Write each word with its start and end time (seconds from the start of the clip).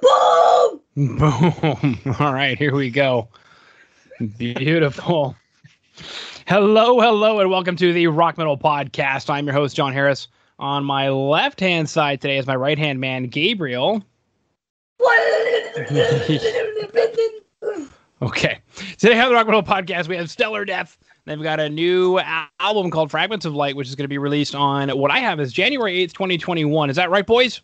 Boom! 0.00 1.18
Boom. 1.18 1.98
All 2.20 2.32
right, 2.32 2.56
here 2.56 2.76
we 2.76 2.90
go. 2.90 3.26
Beautiful. 4.38 5.34
Hello, 6.46 7.00
hello, 7.00 7.40
and 7.40 7.50
welcome 7.50 7.74
to 7.74 7.92
the 7.92 8.06
Rock 8.06 8.38
Metal 8.38 8.56
Podcast. 8.56 9.28
I'm 9.28 9.46
your 9.46 9.54
host, 9.54 9.74
Jon 9.74 9.92
Harris. 9.92 10.28
On 10.60 10.84
my 10.84 11.08
left 11.08 11.58
hand 11.58 11.90
side 11.90 12.20
today 12.20 12.38
is 12.38 12.46
my 12.46 12.54
right 12.54 12.78
hand 12.78 13.00
man, 13.00 13.24
Gabriel. 13.26 14.04
Okay. 18.22 18.60
Today 18.98 19.18
on 19.18 19.30
the 19.30 19.34
Rock 19.34 19.46
Metal 19.46 19.64
Podcast, 19.64 20.06
we 20.06 20.16
have 20.16 20.30
Stellar 20.30 20.64
Death. 20.64 20.96
They've 21.24 21.42
got 21.42 21.58
a 21.58 21.68
new 21.68 22.20
album 22.60 22.92
called 22.92 23.10
Fragments 23.10 23.44
of 23.44 23.56
Light, 23.56 23.74
which 23.74 23.88
is 23.88 23.96
going 23.96 24.04
to 24.04 24.08
be 24.08 24.18
released 24.18 24.54
on 24.54 24.90
what 24.90 25.10
I 25.10 25.18
have 25.18 25.40
is 25.40 25.52
January 25.52 26.06
8th, 26.06 26.12
2021. 26.12 26.88
Is 26.88 26.94
that 26.94 27.10
right, 27.10 27.26
boys? 27.26 27.60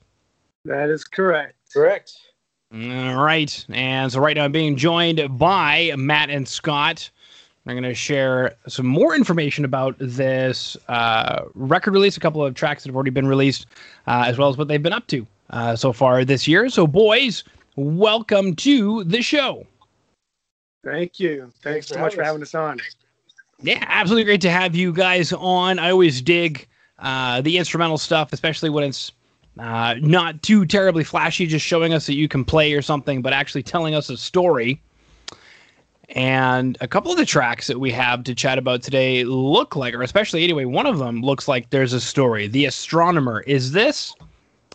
That 0.68 0.90
is 0.90 1.02
correct. 1.02 1.54
Correct. 1.72 2.12
All 2.74 3.16
right. 3.16 3.64
And 3.70 4.12
so 4.12 4.20
right 4.20 4.36
now 4.36 4.44
I'm 4.44 4.52
being 4.52 4.76
joined 4.76 5.38
by 5.38 5.94
Matt 5.96 6.28
and 6.28 6.46
Scott. 6.46 7.10
They're 7.64 7.74
going 7.74 7.84
to 7.84 7.94
share 7.94 8.54
some 8.66 8.86
more 8.86 9.14
information 9.14 9.64
about 9.64 9.96
this 9.98 10.76
uh, 10.88 11.44
record 11.54 11.94
release, 11.94 12.18
a 12.18 12.20
couple 12.20 12.44
of 12.44 12.54
tracks 12.54 12.82
that 12.82 12.90
have 12.90 12.96
already 12.96 13.10
been 13.10 13.26
released, 13.26 13.66
uh, 14.06 14.24
as 14.26 14.36
well 14.36 14.50
as 14.50 14.58
what 14.58 14.68
they've 14.68 14.82
been 14.82 14.92
up 14.92 15.06
to 15.06 15.26
uh, 15.50 15.74
so 15.74 15.90
far 15.90 16.22
this 16.24 16.46
year. 16.46 16.68
So, 16.68 16.86
boys, 16.86 17.44
welcome 17.76 18.54
to 18.56 19.04
the 19.04 19.22
show. 19.22 19.66
Thank 20.84 21.18
you. 21.18 21.50
Thanks, 21.62 21.62
Thanks 21.62 21.88
so 21.88 21.98
much 21.98 22.14
for 22.14 22.22
having 22.22 22.40
having 22.40 22.42
us 22.42 22.54
on. 22.54 22.78
Yeah, 23.62 23.84
absolutely 23.86 24.24
great 24.24 24.42
to 24.42 24.50
have 24.50 24.76
you 24.76 24.92
guys 24.92 25.32
on. 25.32 25.78
I 25.78 25.90
always 25.90 26.20
dig 26.20 26.66
uh, 26.98 27.40
the 27.40 27.56
instrumental 27.56 27.96
stuff, 27.96 28.32
especially 28.32 28.70
when 28.70 28.84
it's 28.84 29.12
uh, 29.58 29.94
not 30.00 30.42
too 30.42 30.64
terribly 30.64 31.04
flashy, 31.04 31.46
just 31.46 31.64
showing 31.64 31.92
us 31.92 32.06
that 32.06 32.14
you 32.14 32.28
can 32.28 32.44
play 32.44 32.72
or 32.72 32.82
something, 32.82 33.22
but 33.22 33.32
actually 33.32 33.62
telling 33.62 33.94
us 33.94 34.10
a 34.10 34.16
story. 34.16 34.80
And 36.10 36.78
a 36.80 36.88
couple 36.88 37.10
of 37.10 37.18
the 37.18 37.26
tracks 37.26 37.66
that 37.66 37.80
we 37.80 37.90
have 37.90 38.24
to 38.24 38.34
chat 38.34 38.56
about 38.56 38.82
today 38.82 39.24
look 39.24 39.76
like, 39.76 39.94
or 39.94 40.02
especially 40.02 40.42
anyway, 40.42 40.64
one 40.64 40.86
of 40.86 40.98
them 40.98 41.20
looks 41.20 41.48
like 41.48 41.70
there's 41.70 41.92
a 41.92 42.00
story. 42.00 42.46
The 42.46 42.64
Astronomer. 42.64 43.42
Is 43.42 43.72
this 43.72 44.14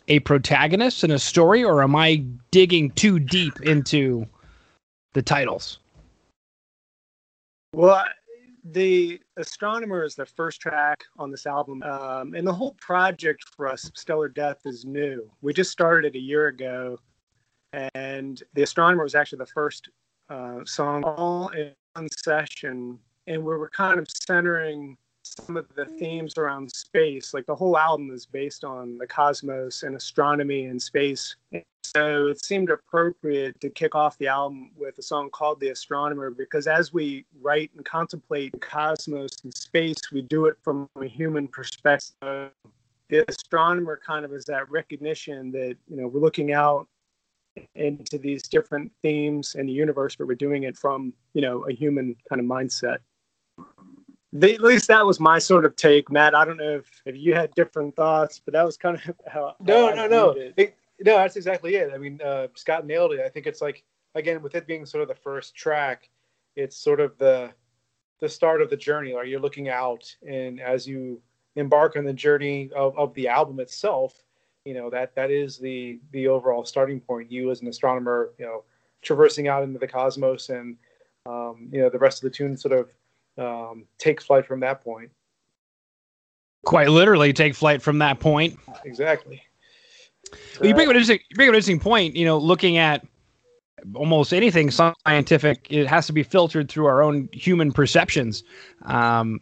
a 0.08 0.20
protagonist 0.20 1.04
in 1.04 1.12
a 1.12 1.20
story, 1.20 1.64
or 1.64 1.82
am 1.82 1.96
I 1.96 2.24
digging 2.52 2.92
too 2.92 3.20
deep 3.20 3.60
into 3.62 4.28
the 5.14 5.22
titles? 5.22 5.80
Well, 7.74 8.04
the 8.64 9.20
Astronomer 9.38 10.04
is 10.04 10.16
the 10.16 10.26
first 10.26 10.62
track 10.62 11.04
on 11.18 11.32
this 11.32 11.46
album, 11.46 11.84
um, 11.84 12.34
and 12.34 12.48
the 12.48 12.54
whole 12.54 12.74
project 12.76 13.44
for 13.56 13.68
us, 13.68 13.92
Stellar 13.96 14.30
Death, 14.30 14.60
is 14.66 14.86
new. 14.86 15.30
We 15.42 15.54
just 15.54 15.72
started 15.72 16.16
it 16.16 16.18
a 16.18 16.22
year 16.22 16.48
ago, 16.48 16.98
and 17.74 18.42
the 18.54 18.64
Astronomer 18.64 19.04
was 19.04 19.16
actually 19.16 19.40
the 19.40 19.48
first 19.48 19.90
uh, 20.30 20.60
song 20.66 21.04
all 21.04 21.50
in 21.50 21.74
one 21.96 22.08
session, 22.10 23.00
and 23.28 23.44
we 23.44 23.56
were 23.56 23.70
kind 23.70 24.00
of 24.00 24.08
centering 24.10 24.98
some 25.40 25.58
of 25.58 25.66
the 25.76 25.86
themes 25.86 26.38
around 26.38 26.72
space. 26.72 27.34
Like 27.34 27.46
the 27.46 27.56
whole 27.56 27.78
album 27.78 28.12
is 28.12 28.26
based 28.26 28.64
on 28.64 28.98
the 28.98 29.08
cosmos 29.08 29.84
and 29.84 29.96
astronomy 29.96 30.66
and 30.66 30.82
space. 30.82 31.36
So 31.84 32.28
it 32.28 32.44
seemed 32.44 32.70
appropriate 32.70 33.60
to 33.62 33.70
kick 33.70 33.94
off 33.94 34.18
the 34.18 34.28
album 34.28 34.72
with 34.76 34.98
a 34.98 35.02
song 35.02 35.30
called 35.30 35.60
The 35.60 35.70
Astronomer 35.70 36.32
because 36.32 36.66
as 36.66 36.94
we 36.94 37.26
write 37.42 37.72
and 37.76 37.86
contemplate 37.86 38.60
cosmos 38.62 39.38
and 39.44 39.54
space, 39.54 40.00
we 40.12 40.22
do 40.22 40.46
it 40.46 40.58
from 40.64 40.90
a 41.00 41.06
human 41.06 41.48
perspective. 41.48 42.52
The 43.10 43.26
astronomer 43.28 44.00
kind 44.04 44.26
of 44.26 44.34
is 44.34 44.46
that 44.46 44.70
recognition 44.72 45.52
that, 45.52 45.76
you 45.88 45.98
know, 45.98 46.08
we're 46.08 46.22
looking 46.22 46.54
out 46.54 46.88
into 47.76 48.18
these 48.18 48.44
different 48.44 48.92
themes 49.04 49.56
in 49.56 49.68
the 49.68 49.74
universe, 49.74 50.16
but 50.16 50.26
we're 50.26 50.36
doing 50.36 50.64
it 50.64 50.76
from, 50.78 51.14
you 51.34 51.42
know, 51.42 51.66
a 51.68 51.74
human 51.74 52.16
kind 52.28 52.40
of 52.40 52.48
mindset. 52.48 52.98
The, 54.34 54.56
at 54.56 54.62
least 54.62 54.88
that 54.88 55.06
was 55.06 55.20
my 55.20 55.38
sort 55.38 55.64
of 55.64 55.76
take, 55.76 56.12
Matt. 56.12 56.34
I 56.34 56.44
don't 56.44 56.58
know 56.58 56.78
if, 56.78 57.02
if 57.06 57.16
you 57.16 57.36
had 57.36 57.54
different 57.54 57.96
thoughts, 57.96 58.42
but 58.44 58.54
that 58.54 58.66
was 58.66 58.78
kind 58.78 58.98
of 58.98 59.16
how. 59.32 59.56
No, 59.60 59.90
how 59.90 59.96
no, 59.96 60.08
no. 60.08 60.30
It- 60.58 60.76
no, 61.00 61.18
that's 61.18 61.36
exactly 61.36 61.76
it. 61.76 61.92
I 61.94 61.98
mean, 61.98 62.20
uh, 62.24 62.48
Scott 62.56 62.86
nailed 62.86 63.14
it. 63.14 63.20
I 63.20 63.30
think 63.30 63.46
it's 63.46 63.62
like 63.62 63.84
again 64.16 64.42
with 64.42 64.56
it 64.56 64.68
being 64.68 64.86
sort 64.86 65.02
of 65.02 65.08
the 65.08 65.16
first 65.16 65.56
track, 65.56 66.10
it's 66.56 66.78
sort 66.78 67.00
of 67.00 67.18
the 67.18 67.52
the 68.20 68.30
start 68.30 68.62
of 68.62 68.70
the 68.70 68.78
journey. 68.78 69.14
Like 69.14 69.28
you're 69.28 69.40
looking 69.40 69.70
out, 69.70 70.04
and 70.28 70.62
as 70.62 70.88
you 70.88 71.22
embark 71.56 71.96
on 71.96 72.06
the 72.06 72.14
journey 72.14 72.70
of, 72.76 72.98
of 72.98 73.14
the 73.16 73.28
album 73.28 73.60
itself, 73.60 74.24
you 74.66 74.74
know 74.74 74.90
that 74.92 75.16
that 75.16 75.30
is 75.32 75.58
the 75.58 76.00
the 76.12 76.28
overall 76.28 76.64
starting 76.64 77.00
point. 77.00 77.32
You 77.32 77.52
as 77.52 77.62
an 77.62 77.68
astronomer, 77.68 78.32
you 78.38 78.46
know, 78.46 78.64
traversing 79.02 79.48
out 79.48 79.64
into 79.64 79.80
the 79.80 79.88
cosmos, 79.88 80.50
and 80.50 80.78
um, 81.26 81.70
you 81.72 81.82
know 81.82 81.90
the 81.90 82.00
rest 82.00 82.24
of 82.24 82.32
the 82.32 82.36
tune 82.36 82.56
sort 82.56 82.78
of 82.80 82.90
um, 83.38 83.86
take 83.98 84.22
flight 84.22 84.46
from 84.46 84.60
that 84.62 84.84
point. 84.84 85.12
Quite 86.66 86.90
literally, 86.90 87.34
take 87.34 87.56
flight 87.56 87.82
from 87.82 88.00
that 88.00 88.20
point. 88.20 88.58
Exactly. 88.86 89.42
Well, 90.60 90.68
you 90.68 90.74
bring 90.74 90.88
up 90.88 90.92
an 90.92 90.96
interesting, 90.96 91.20
you 91.30 91.36
bring 91.36 91.50
up 91.50 91.54
an 91.54 91.56
interesting 91.56 91.80
point. 91.80 92.16
You 92.16 92.26
know, 92.26 92.38
looking 92.38 92.78
at 92.78 93.06
almost 93.96 94.34
anything 94.34 94.72
scientific, 94.72 95.68
it 95.70 95.88
has 95.88 96.08
to 96.08 96.14
be 96.14 96.24
filtered 96.24 96.70
through 96.70 96.86
our 96.86 97.02
own 97.02 97.28
human 97.34 97.72
perceptions. 97.72 98.44
Um, 98.84 99.42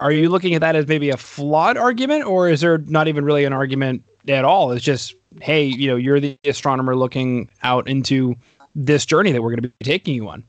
are 0.00 0.12
you 0.12 0.28
looking 0.28 0.54
at 0.54 0.60
that 0.60 0.76
as 0.76 0.86
maybe 0.86 1.10
a 1.10 1.16
flawed 1.16 1.76
argument, 1.76 2.26
or 2.26 2.48
is 2.48 2.60
there 2.60 2.78
not 2.78 3.08
even 3.08 3.24
really 3.24 3.44
an 3.44 3.52
argument 3.52 4.02
at 4.28 4.44
all? 4.44 4.72
It's 4.72 4.84
just, 4.84 5.14
hey, 5.40 5.64
you 5.64 5.88
know, 5.88 5.96
you're 5.96 6.20
the 6.20 6.36
astronomer 6.44 6.96
looking 6.96 7.48
out 7.62 7.88
into 7.88 8.34
this 8.74 9.06
journey 9.06 9.32
that 9.32 9.40
we're 9.40 9.50
going 9.50 9.62
to 9.62 9.68
be 9.68 9.84
taking 9.84 10.14
you 10.14 10.28
on. 10.28 10.44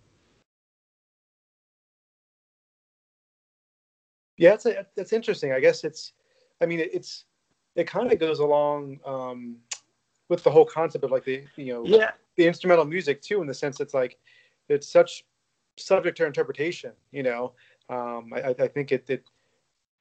Yeah, 4.38 4.52
that's 4.52 4.66
a, 4.66 4.86
that's 4.96 5.14
interesting. 5.14 5.52
I 5.54 5.60
guess 5.60 5.84
it's, 5.84 6.14
I 6.62 6.66
mean, 6.66 6.80
it's 6.80 7.26
it 7.76 7.88
kind 7.88 8.12
of 8.12 8.20
goes 8.20 8.40
along 8.40 9.00
um, 9.06 9.58
with 10.30 10.44
the 10.44 10.52
whole 10.52 10.66
concept 10.66 11.04
of 11.04 11.12
like 11.12 11.26
the 11.26 11.44
you 11.56 11.74
know 11.74 11.86
Yeah, 11.86 12.12
the 12.36 12.48
instrumental 12.48 12.86
music 12.86 13.22
too, 13.22 13.42
in 13.42 13.48
the 13.48 13.54
sense 13.54 13.80
it's 13.80 13.94
like 13.94 14.18
it's 14.70 14.88
such 14.88 15.26
subject 15.78 16.18
to 16.18 16.26
interpretation. 16.26 16.92
You 17.12 17.24
know, 17.24 17.54
um, 17.90 18.32
I, 18.34 18.56
I 18.60 18.68
think 18.68 18.92
it, 18.92 19.10
it 19.10 19.24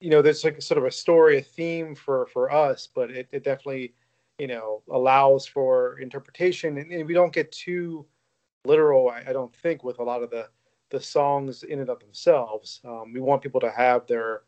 you 0.00 0.10
know 0.10 0.22
there's 0.22 0.44
like 0.44 0.60
sort 0.62 0.78
of 0.78 0.84
a 0.84 0.90
story, 0.90 1.38
a 1.38 1.42
theme 1.42 1.94
for 1.94 2.26
for 2.32 2.50
us, 2.50 2.88
but 2.94 3.10
it, 3.10 3.28
it 3.32 3.44
definitely 3.44 3.94
you 4.38 4.46
know 4.46 4.82
allows 4.90 5.46
for 5.46 5.98
interpretation, 5.98 6.78
and, 6.78 6.92
and 6.92 7.06
we 7.06 7.14
don't 7.14 7.32
get 7.32 7.52
too 7.52 8.06
literal. 8.64 9.10
I, 9.10 9.24
I 9.28 9.32
don't 9.32 9.54
think 9.54 9.84
with 9.84 9.98
a 9.98 10.02
lot 10.02 10.22
of 10.22 10.30
the 10.30 10.48
the 10.94 11.00
songs 11.00 11.64
in 11.64 11.80
and 11.80 11.90
of 11.90 11.98
themselves. 11.98 12.80
Um, 12.84 13.12
we 13.12 13.20
want 13.20 13.42
people 13.42 13.60
to 13.60 13.70
have 13.70 14.06
their 14.06 14.42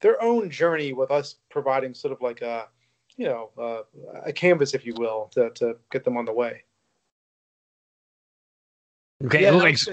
their 0.00 0.20
own 0.22 0.50
journey 0.50 0.92
with 0.92 1.10
us 1.10 1.36
providing 1.50 1.94
sort 1.94 2.12
of 2.12 2.20
like 2.20 2.42
a 2.42 2.68
you 3.16 3.26
know 3.26 3.50
uh, 3.56 3.82
a 4.24 4.32
canvas, 4.32 4.74
if 4.74 4.84
you 4.84 4.94
will, 4.96 5.28
to, 5.34 5.50
to 5.50 5.76
get 5.92 6.02
them 6.04 6.16
on 6.16 6.24
the 6.24 6.32
way. 6.32 6.64
Okay, 9.24 9.42
Yeah, 9.42 9.50
it 9.50 9.60
that's- 9.60 9.88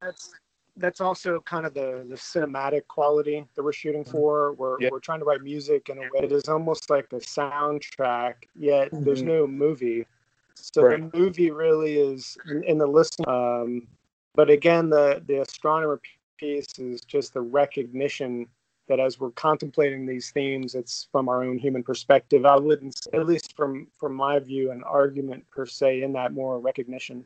that's 0.00 0.34
that's 0.78 1.00
also 1.02 1.38
kind 1.40 1.66
of 1.66 1.74
the 1.74 2.06
the 2.08 2.14
cinematic 2.16 2.86
quality 2.88 3.44
that 3.54 3.62
we're 3.62 3.74
shooting 3.74 4.04
for. 4.04 4.54
We're 4.54 4.80
Yeah. 4.80 4.88
we're 4.90 5.00
trying 5.00 5.18
to 5.18 5.26
write 5.26 5.42
music 5.42 5.90
in 5.90 5.98
a 5.98 6.00
way 6.00 6.22
that 6.22 6.32
is 6.32 6.48
almost 6.48 6.88
like 6.88 7.12
a 7.12 7.16
soundtrack, 7.16 8.34
yet 8.54 8.88
there's 8.92 9.22
Mhm. 9.22 9.26
no 9.26 9.46
movie. 9.46 10.06
So 10.54 10.82
Right. 10.82 11.10
the 11.12 11.18
movie 11.18 11.50
really 11.50 11.98
is 11.98 12.38
in, 12.48 12.64
in 12.64 12.78
the 12.78 12.86
listen. 12.86 13.24
Um, 13.28 13.86
but 14.34 14.50
again, 14.50 14.90
the 14.90 15.22
the 15.26 15.40
astronomer 15.40 16.00
piece 16.38 16.78
is 16.78 17.02
just 17.02 17.34
the 17.34 17.40
recognition 17.40 18.46
that 18.88 18.98
as 18.98 19.20
we're 19.20 19.30
contemplating 19.30 20.06
these 20.06 20.30
themes, 20.30 20.74
it's 20.74 21.08
from 21.12 21.28
our 21.28 21.44
own 21.44 21.56
human 21.56 21.82
perspective. 21.82 22.44
I 22.44 22.56
wouldn't, 22.56 23.06
at 23.12 23.26
least 23.26 23.56
from 23.56 23.86
from 23.98 24.14
my 24.14 24.38
view, 24.38 24.70
an 24.70 24.82
argument 24.84 25.48
per 25.50 25.66
se 25.66 26.02
in 26.02 26.12
that 26.14 26.32
more 26.32 26.58
recognition. 26.58 27.24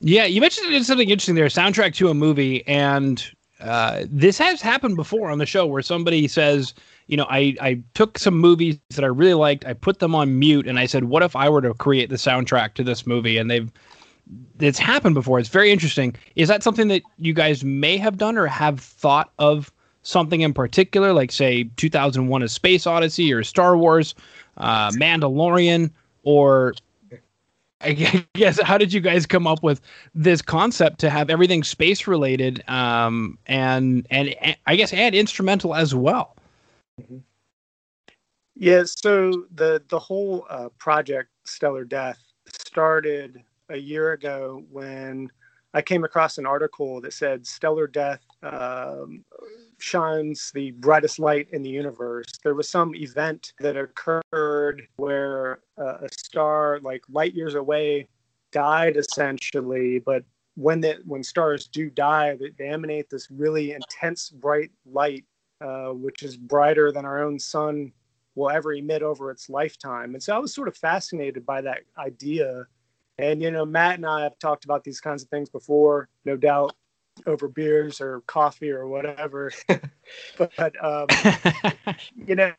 Yeah, 0.00 0.24
you 0.24 0.40
mentioned 0.40 0.86
something 0.86 1.10
interesting 1.10 1.34
there. 1.34 1.46
Soundtrack 1.46 1.94
to 1.96 2.08
a 2.08 2.14
movie, 2.14 2.66
and 2.66 3.22
uh, 3.60 4.04
this 4.08 4.38
has 4.38 4.62
happened 4.62 4.96
before 4.96 5.30
on 5.30 5.38
the 5.38 5.46
show 5.46 5.66
where 5.66 5.82
somebody 5.82 6.26
says, 6.26 6.74
you 7.06 7.16
know, 7.16 7.26
I 7.28 7.54
I 7.60 7.82
took 7.94 8.18
some 8.18 8.38
movies 8.38 8.78
that 8.90 9.04
I 9.04 9.08
really 9.08 9.34
liked, 9.34 9.66
I 9.66 9.74
put 9.74 9.98
them 9.98 10.14
on 10.14 10.38
mute, 10.38 10.66
and 10.66 10.78
I 10.78 10.86
said, 10.86 11.04
what 11.04 11.22
if 11.22 11.36
I 11.36 11.48
were 11.48 11.60
to 11.60 11.74
create 11.74 12.08
the 12.08 12.16
soundtrack 12.16 12.74
to 12.74 12.84
this 12.84 13.06
movie? 13.06 13.36
And 13.36 13.50
they've 13.50 13.70
it's 14.58 14.78
happened 14.78 15.14
before. 15.14 15.38
It's 15.38 15.48
very 15.48 15.70
interesting. 15.70 16.14
Is 16.36 16.48
that 16.48 16.62
something 16.62 16.88
that 16.88 17.02
you 17.18 17.32
guys 17.32 17.64
may 17.64 17.96
have 17.96 18.18
done 18.18 18.36
or 18.36 18.46
have 18.46 18.80
thought 18.80 19.32
of 19.38 19.72
something 20.02 20.40
in 20.40 20.52
particular, 20.52 21.12
like 21.12 21.32
say 21.32 21.64
2001: 21.76 22.42
A 22.42 22.48
Space 22.48 22.86
Odyssey 22.86 23.32
or 23.32 23.42
Star 23.42 23.76
Wars, 23.76 24.14
uh, 24.56 24.90
Mandalorian, 24.92 25.90
or 26.22 26.74
I 27.82 28.26
guess 28.34 28.60
how 28.62 28.76
did 28.76 28.92
you 28.92 29.00
guys 29.00 29.24
come 29.24 29.46
up 29.46 29.62
with 29.62 29.80
this 30.14 30.42
concept 30.42 30.98
to 31.00 31.10
have 31.10 31.30
everything 31.30 31.64
space 31.64 32.06
related, 32.06 32.62
um, 32.68 33.38
and 33.46 34.06
and 34.10 34.28
and 34.40 34.56
I 34.66 34.76
guess 34.76 34.92
and 34.92 35.14
instrumental 35.14 35.74
as 35.74 35.94
well? 35.94 36.36
Yeah, 38.54 38.82
so 38.84 39.46
the 39.54 39.82
the 39.88 39.98
whole 39.98 40.46
uh, 40.50 40.68
project 40.78 41.30
Stellar 41.44 41.84
Death 41.84 42.22
started 42.46 43.42
a 43.70 43.76
year 43.76 44.12
ago 44.12 44.62
when 44.70 45.30
I 45.72 45.82
came 45.82 46.04
across 46.04 46.38
an 46.38 46.46
article 46.46 47.00
that 47.00 47.12
said 47.12 47.46
Stellar 47.46 47.86
Death 47.86 48.20
um, 48.42 49.24
shines 49.78 50.50
the 50.52 50.72
brightest 50.72 51.18
light 51.18 51.48
in 51.52 51.62
the 51.62 51.70
universe. 51.70 52.26
There 52.42 52.54
was 52.54 52.68
some 52.68 52.94
event 52.94 53.52
that 53.60 53.76
occurred 53.76 54.88
where 54.96 55.60
uh, 55.78 55.98
a 56.02 56.08
star, 56.10 56.80
like 56.82 57.02
light 57.08 57.34
years 57.34 57.54
away, 57.54 58.08
died 58.50 58.96
essentially. 58.96 60.00
But 60.00 60.24
when 60.56 60.80
the, 60.80 60.98
when 61.06 61.22
stars 61.22 61.66
do 61.66 61.88
die, 61.88 62.36
they, 62.36 62.50
they 62.58 62.68
emanate 62.68 63.08
this 63.08 63.30
really 63.30 63.72
intense 63.72 64.30
bright 64.30 64.70
light, 64.84 65.24
uh, 65.60 65.90
which 65.90 66.24
is 66.24 66.36
brighter 66.36 66.90
than 66.90 67.04
our 67.04 67.22
own 67.22 67.38
sun 67.38 67.92
will 68.34 68.50
ever 68.50 68.72
emit 68.72 69.02
over 69.02 69.30
its 69.30 69.48
lifetime. 69.48 70.14
And 70.14 70.22
so 70.22 70.34
I 70.34 70.38
was 70.38 70.52
sort 70.52 70.68
of 70.68 70.76
fascinated 70.76 71.46
by 71.46 71.60
that 71.60 71.82
idea 71.96 72.66
and 73.20 73.42
you 73.42 73.50
know, 73.50 73.64
Matt 73.64 73.96
and 73.96 74.06
I 74.06 74.22
have 74.22 74.38
talked 74.38 74.64
about 74.64 74.84
these 74.84 75.00
kinds 75.00 75.22
of 75.22 75.28
things 75.28 75.48
before, 75.48 76.08
no 76.24 76.36
doubt, 76.36 76.74
over 77.26 77.48
beers 77.48 78.00
or 78.00 78.22
coffee 78.22 78.70
or 78.70 78.86
whatever. 78.86 79.52
but 80.38 80.84
um, 80.84 81.06
you 82.26 82.34
know, 82.34 82.52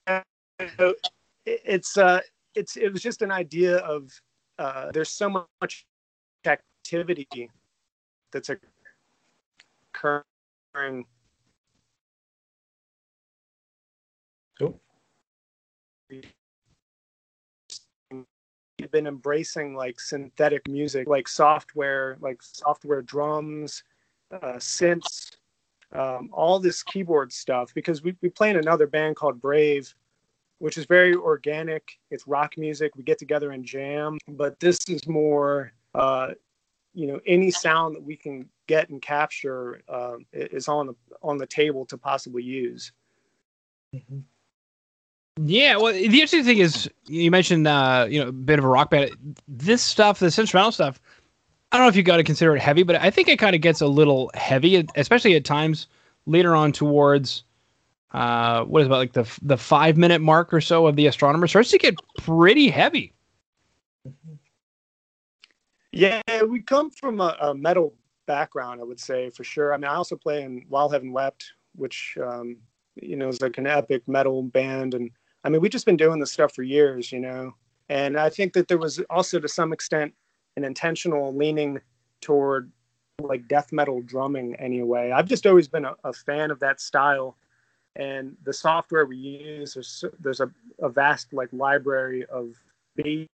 it's 1.46 1.98
uh, 1.98 2.22
it's 2.56 2.78
it 2.78 2.92
was 2.92 3.02
just 3.02 3.22
an 3.22 3.32
idea 3.32 3.78
of 3.78 4.12
uh, 4.60 4.92
there's 4.92 5.10
so 5.10 5.46
much 5.62 5.86
activity 6.46 7.50
that's 8.32 8.50
occurring. 9.94 11.06
Cool 18.82 18.92
been 18.92 19.08
embracing 19.08 19.76
like 19.76 20.00
synthetic 20.00 20.68
music, 20.68 21.08
like 21.08 21.28
software, 21.28 22.18
like 22.20 22.42
software 22.42 23.02
drums, 23.02 23.84
uh, 24.32 24.56
synths, 24.58 25.38
um, 25.94 26.30
all 26.32 26.60
this 26.60 26.84
keyboard 26.84 27.32
stuff. 27.32 27.74
Because 27.74 28.02
we, 28.02 28.16
we 28.22 28.30
play 28.30 28.50
in 28.50 28.58
another 28.58 28.88
band 28.88 29.16
called 29.16 29.42
Brave, 29.42 29.94
which 30.60 30.78
is 30.78 30.86
very 30.86 31.14
organic. 31.14 32.00
It's 32.10 32.28
rock 32.28 32.58
music. 32.58 32.96
We 32.96 33.04
get 33.04 33.20
together 33.20 33.52
and 33.52 33.66
jam. 33.66 34.18
But 34.28 34.60
this 34.60 34.80
is 34.88 35.08
more, 35.08 35.74
uh, 35.94 36.30
you 36.94 37.08
know, 37.08 37.20
any 37.26 37.52
sound 37.52 37.96
that 37.96 38.04
we 38.04 38.16
can 38.16 38.50
get 38.68 38.90
and 38.90 39.02
capture 39.02 39.82
uh, 39.90 40.18
is 40.34 40.68
on 40.68 40.88
the 40.88 40.96
on 41.22 41.38
the 41.38 41.48
table 41.48 41.86
to 41.88 41.98
possibly 41.98 42.44
use. 42.44 42.92
Mm-hmm. 43.96 44.20
Yeah, 45.40 45.78
well, 45.78 45.94
the 45.94 46.04
interesting 46.04 46.44
thing 46.44 46.58
is 46.58 46.90
you 47.08 47.32
mentioned 47.32 47.68
uh, 47.68 48.06
you 48.10 48.22
know 48.22 48.30
a 48.30 48.32
bit 48.32 48.60
of 48.60 48.66
a 48.66 48.68
rock 48.68 48.90
band. 48.90 49.12
This 49.48 49.82
stuff, 49.82 50.20
this 50.20 50.38
instrumental 50.38 50.72
stuff, 50.72 51.00
I 51.72 51.78
don't 51.78 51.86
know 51.86 51.90
if 51.90 51.96
you 51.96 52.04
got 52.04 52.18
to 52.18 52.24
consider 52.24 52.56
it 52.56 52.62
heavy, 52.62 52.84
but 52.84 52.98
I 52.98 53.10
think 53.10 53.30
it 53.30 53.40
kind 53.40 53.56
of 53.56 53.62
gets 53.62 53.80
a 53.80 53.88
little 53.88 54.30
heavy, 54.34 54.86
especially 54.96 55.36
at 55.36 55.46
times 55.46 55.88
later 56.26 56.54
on 56.54 56.74
towards 56.74 57.44
uh, 58.12 58.66
what 58.66 58.82
is 58.82 58.88
about 58.88 58.98
like 58.98 59.14
the 59.14 59.40
the 59.42 59.58
five 59.58 59.96
minute 59.96 60.20
mark 60.20 60.54
or 60.54 60.60
so 60.60 60.86
of 60.86 60.98
the 60.98 61.08
astronomer 61.08 61.48
starts 61.48 61.72
to 61.72 61.78
get 61.78 61.96
pretty 62.18 62.70
heavy. 62.70 63.14
Yeah, 65.94 66.22
we 66.48 66.62
come 66.62 66.90
from 66.92 67.22
a, 67.22 67.38
a 67.40 67.56
metal 67.56 67.94
background, 68.26 68.82
I 68.82 68.84
would 68.84 69.00
say 69.00 69.30
for 69.30 69.44
sure. 69.46 69.74
I 69.74 69.78
mean, 69.78 69.86
I 69.86 69.96
also 69.96 70.16
play 70.18 70.44
in 70.44 70.66
While 70.68 70.90
Heaven 70.90 71.14
Wept, 71.14 71.54
which 71.76 72.18
um, 72.22 72.58
you 72.96 73.16
know 73.16 73.30
is 73.30 73.42
like 73.42 73.58
an 73.58 73.68
epic 73.68 74.06
metal 74.08 74.44
band, 74.44 74.94
and 74.94 75.10
I 75.44 75.50
mean, 75.50 75.62
we've 75.62 75.72
just 75.72 75.86
been 75.86 75.98
doing 75.98 76.20
this 76.20 76.32
stuff 76.32 76.54
for 76.54 76.64
years, 76.64 77.12
you 77.12 77.20
know. 77.20 77.54
And 77.90 78.18
I 78.18 78.30
think 78.30 78.54
that 78.54 78.68
there 78.68 78.78
was 78.78 79.00
also, 79.10 79.40
to 79.40 79.48
some 79.48 79.74
extent, 79.74 80.14
an 80.58 80.64
intentional 80.64 81.34
leaning 81.34 81.80
toward 82.22 82.72
like 83.20 83.48
death 83.48 83.72
metal 83.72 84.02
drumming 84.02 84.56
anyway. 84.56 85.12
I've 85.12 85.28
just 85.28 85.46
always 85.46 85.68
been 85.68 85.86
a, 85.86 85.96
a 86.04 86.14
fan 86.14 86.52
of 86.52 86.60
that 86.60 86.80
style. 86.80 87.38
And 87.96 88.38
the 88.44 88.54
software 88.54 89.06
we 89.06 89.18
use, 89.18 89.74
there's, 89.74 90.06
there's 90.20 90.40
a, 90.40 90.50
a 90.80 90.90
vast 90.90 91.34
like 91.34 91.50
library 91.52 92.26
of 92.28 92.56
beats 92.96 93.28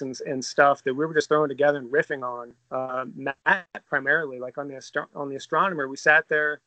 and, 0.00 0.18
and 0.26 0.44
stuff 0.44 0.84
that 0.84 0.94
we 0.94 1.04
were 1.04 1.14
just 1.14 1.28
throwing 1.28 1.48
together 1.48 1.78
and 1.78 1.90
riffing 1.90 2.22
on. 2.22 2.52
Uh, 2.70 3.06
Matt 3.16 3.66
primarily, 3.88 4.38
like 4.38 4.58
on 4.58 4.68
the 4.68 5.06
on 5.14 5.28
the 5.28 5.36
astronomer, 5.36 5.88
we 5.88 5.96
sat 5.96 6.28
there 6.28 6.60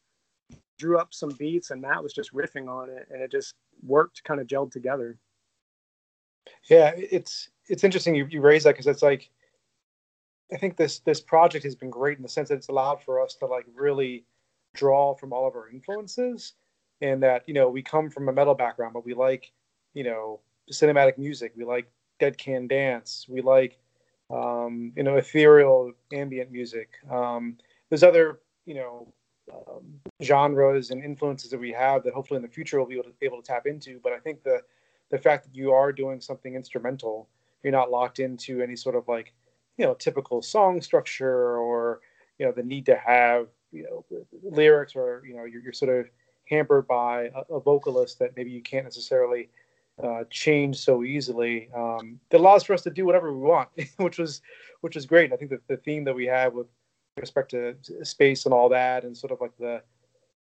drew 0.84 0.98
up 0.98 1.14
some 1.14 1.30
beats 1.30 1.72
and 1.72 1.82
Matt 1.82 2.04
was 2.04 2.14
just 2.14 2.34
riffing 2.34 2.68
on 2.68 2.90
it 2.90 3.08
and 3.10 3.22
it 3.22 3.32
just 3.32 3.56
worked 3.86 4.24
kind 4.26 4.42
of 4.42 4.48
gelled 4.48 4.72
together. 4.72 5.18
Yeah, 6.70 6.92
it's 6.96 7.50
it's 7.68 7.86
interesting 7.86 8.16
you, 8.16 8.26
you 8.30 8.42
raise 8.42 8.66
that 8.66 8.72
because 8.74 8.88
it's 8.88 9.02
like 9.02 9.30
I 10.52 10.58
think 10.58 10.76
this 10.76 11.00
this 11.00 11.22
project 11.22 11.64
has 11.64 11.76
been 11.76 11.90
great 11.90 12.18
in 12.18 12.24
the 12.24 12.30
sense 12.30 12.50
that 12.50 12.56
it's 12.56 12.68
allowed 12.68 13.02
for 13.02 13.22
us 13.22 13.36
to 13.36 13.46
like 13.46 13.66
really 13.74 14.26
draw 14.76 15.16
from 15.16 15.32
all 15.32 15.48
of 15.48 15.56
our 15.56 15.70
influences 15.70 16.54
and 17.02 17.24
that 17.24 17.48
you 17.48 17.54
know 17.54 17.70
we 17.70 17.82
come 17.82 18.10
from 18.10 18.28
a 18.28 18.34
metal 18.34 18.56
background 18.56 18.94
but 18.94 19.06
we 19.06 19.14
like 19.14 19.52
you 19.94 20.04
know 20.04 20.42
cinematic 20.70 21.18
music. 21.18 21.54
We 21.56 21.64
like 21.64 21.90
dead 22.20 22.38
can 22.38 22.68
dance. 22.68 23.26
We 23.30 23.42
like 23.42 23.78
um, 24.30 24.92
you 24.98 25.04
know 25.04 25.16
ethereal 25.16 25.94
ambient 26.12 26.52
music. 26.52 26.90
Um, 27.10 27.58
there's 27.90 28.04
other 28.04 28.40
you 28.66 28.76
know 28.76 29.14
um, 29.52 30.00
genres 30.22 30.92
and 30.92 31.04
influences 31.04 31.50
that 31.52 31.60
we 31.60 31.72
have 31.72 32.04
that 32.04 32.14
hopefully 32.14 32.38
in 32.38 32.42
the 32.42 32.48
future 32.48 32.78
we'll 32.78 32.88
be 32.88 32.96
able 32.96 33.06
to, 33.06 33.14
able 33.22 33.42
to 33.42 33.44
tap 33.44 33.66
into. 33.66 34.00
But 34.04 34.14
I 34.14 34.20
think 34.20 34.44
the 34.44 34.62
the 35.12 35.18
fact 35.18 35.44
that 35.46 35.56
you 35.56 35.72
are 35.72 35.92
doing 35.92 36.20
something 36.22 36.56
instrumental, 36.56 37.30
you're 37.62 37.72
not 37.72 37.92
locked 37.92 38.20
into 38.20 38.62
any 38.62 38.76
sort 38.76 38.96
of 38.96 39.08
like 39.08 39.34
you 39.78 39.86
know 39.86 39.94
typical 39.96 40.42
song 40.42 40.82
structure 40.82 41.58
or 41.58 42.02
you 42.40 42.46
know 42.46 42.52
the 42.52 42.64
need 42.64 42.86
to 42.86 42.96
have 42.96 43.48
you 43.72 43.84
know 43.84 44.06
lyrics 44.44 44.96
or 44.96 45.24
you 45.28 45.36
know 45.36 45.44
you're, 45.46 45.62
you're 45.62 45.74
sort 45.74 45.96
of 45.96 46.10
hampered 46.50 46.88
by 46.88 47.30
a, 47.36 47.56
a, 47.56 47.60
vocalist 47.60 48.20
that 48.20 48.36
maybe 48.36 48.52
you 48.52 48.62
can't 48.62 48.84
necessarily 48.84 49.50
uh, 50.04 50.24
change 50.30 50.78
so 50.78 51.04
easily. 51.04 51.70
Um, 51.74 52.20
that 52.30 52.40
allows 52.40 52.64
for 52.64 52.74
us 52.74 52.82
to 52.82 52.90
do 52.90 53.06
whatever 53.06 53.32
we 53.34 53.40
want, 53.40 53.70
which 53.98 54.18
was 54.18 54.42
which 54.82 54.96
is 54.96 55.06
great. 55.06 55.34
I 55.34 55.36
think 55.36 55.52
that 55.52 55.68
the 55.68 55.78
theme 55.78 56.04
that 56.06 56.16
we 56.16 56.26
have 56.26 56.54
with 56.54 56.68
respect 57.18 57.52
to 57.52 57.76
space 58.04 58.46
and 58.46 58.54
all 58.54 58.70
that, 58.70 59.04
and 59.04 59.16
sort 59.16 59.32
of 59.32 59.42
like 59.42 59.56
the 59.58 59.82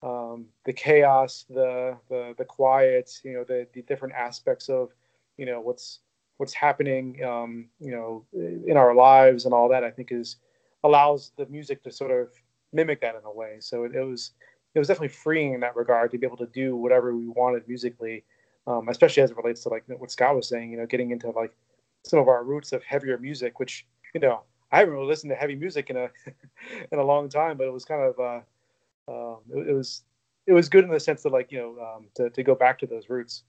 um, 0.03 0.45
the 0.65 0.73
chaos, 0.73 1.45
the 1.49 1.97
the 2.09 2.35
the 2.37 2.45
quiet, 2.45 3.11
you 3.23 3.33
know, 3.33 3.43
the 3.43 3.67
the 3.73 3.81
different 3.83 4.13
aspects 4.13 4.69
of 4.69 4.89
you 5.37 5.45
know 5.45 5.59
what's 5.59 5.99
what's 6.37 6.53
happening, 6.53 7.23
um, 7.23 7.69
you 7.79 7.91
know, 7.91 8.25
in 8.33 8.77
our 8.77 8.93
lives 8.93 9.45
and 9.45 9.53
all 9.53 9.69
that. 9.69 9.83
I 9.83 9.91
think 9.91 10.11
is 10.11 10.37
allows 10.83 11.31
the 11.37 11.45
music 11.47 11.83
to 11.83 11.91
sort 11.91 12.11
of 12.11 12.29
mimic 12.71 13.01
that 13.01 13.15
in 13.15 13.21
a 13.25 13.31
way. 13.31 13.57
So 13.59 13.83
it, 13.83 13.95
it 13.95 14.03
was 14.03 14.31
it 14.73 14.79
was 14.79 14.87
definitely 14.87 15.09
freeing 15.09 15.53
in 15.53 15.61
that 15.61 15.75
regard 15.75 16.11
to 16.11 16.17
be 16.17 16.27
able 16.27 16.37
to 16.37 16.47
do 16.47 16.75
whatever 16.75 17.15
we 17.15 17.27
wanted 17.27 17.67
musically, 17.67 18.23
um, 18.67 18.89
especially 18.89 19.23
as 19.23 19.31
it 19.31 19.37
relates 19.37 19.63
to 19.63 19.69
like 19.69 19.83
what 19.87 20.11
Scott 20.11 20.35
was 20.35 20.47
saying. 20.47 20.71
You 20.71 20.77
know, 20.77 20.85
getting 20.85 21.11
into 21.11 21.29
like 21.31 21.55
some 22.03 22.19
of 22.19 22.27
our 22.27 22.43
roots 22.43 22.71
of 22.71 22.83
heavier 22.83 23.17
music, 23.17 23.59
which 23.59 23.87
you 24.13 24.19
know 24.19 24.41
I 24.71 24.79
haven't 24.79 24.93
really 24.93 25.07
listened 25.07 25.31
to 25.31 25.35
heavy 25.35 25.55
music 25.55 25.89
in 25.89 25.97
a 25.97 26.09
in 26.91 26.99
a 26.99 27.03
long 27.03 27.29
time, 27.29 27.57
but 27.57 27.67
it 27.67 27.73
was 27.73 27.85
kind 27.85 28.01
of 28.01 28.19
uh, 28.19 29.11
uh, 29.11 29.35
it, 29.53 29.69
it, 29.69 29.73
was 29.73 30.03
it 30.47 30.53
was 30.53 30.69
good 30.69 30.83
in 30.83 30.89
the 30.89 30.99
sense 30.99 31.23
that 31.23 31.31
like 31.31 31.51
you 31.51 31.59
know 31.59 31.77
um, 31.83 32.05
to 32.15 32.29
to 32.29 32.43
go 32.43 32.55
back 32.55 32.79
to 32.79 32.87
those 32.87 33.09
roots. 33.09 33.43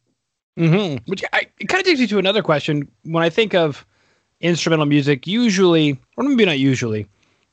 Mm-hmm. 0.58 1.11
Which 1.11 1.23
I, 1.35 1.46
it 1.61 1.68
kind 1.68 1.80
of 1.80 1.87
takes 1.87 2.00
me 2.00 2.06
to 2.06 2.18
another 2.18 2.42
question. 2.42 2.88
When 3.02 3.23
I 3.23 3.28
think 3.28 3.54
of 3.54 3.85
instrumental 4.40 4.87
music, 4.87 5.26
usually, 5.26 5.99
or 6.16 6.25
maybe 6.25 6.46
not 6.46 6.58
usually, 6.58 7.06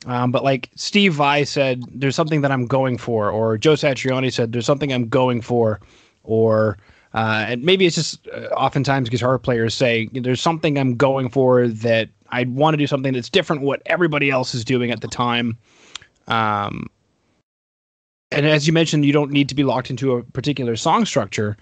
um, 0.06 0.32
but 0.32 0.44
like 0.44 0.70
Steve 0.76 1.14
Vai 1.14 1.44
said, 1.44 1.84
there's 1.94 2.16
something 2.16 2.42
that 2.42 2.52
I'm 2.52 2.66
going 2.66 2.98
for, 2.98 3.30
or 3.30 3.58
Joe 3.58 3.74
Satriani 3.74 4.32
said, 4.32 4.54
there's 4.54 4.66
something 4.66 4.94
I'm 4.94 5.10
going 5.10 5.42
for, 5.42 5.82
or 6.24 6.78
uh, 7.14 7.46
and 7.48 7.64
maybe 7.64 7.86
it's 7.86 7.96
just 7.96 8.28
uh, 8.30 8.48
oftentimes 8.56 9.10
guitar 9.10 9.38
players 9.38 9.74
say 9.74 10.10
there's 10.14 10.42
something 10.42 10.78
I'm 10.78 10.96
going 10.96 11.30
for 11.30 11.68
that 11.68 12.10
I 12.34 12.46
want 12.46 12.74
to 12.74 12.78
do 12.78 12.88
something 12.88 13.14
that's 13.14 13.30
different 13.30 13.62
what 13.62 13.84
everybody 13.86 14.32
else 14.32 14.56
is 14.56 14.66
doing 14.66 14.90
at 14.90 15.02
the 15.02 15.08
time. 15.08 15.56
Um, 16.28 16.90
and 18.32 18.48
as 18.48 18.66
you 18.66 18.74
mentioned, 18.74 19.06
you 19.06 19.14
don't 19.14 19.30
need 19.30 19.48
to 19.50 19.56
be 19.56 19.64
locked 19.64 19.92
into 19.92 20.14
a 20.14 20.24
particular 20.24 20.76
song 20.76 21.06
structure, 21.06 21.56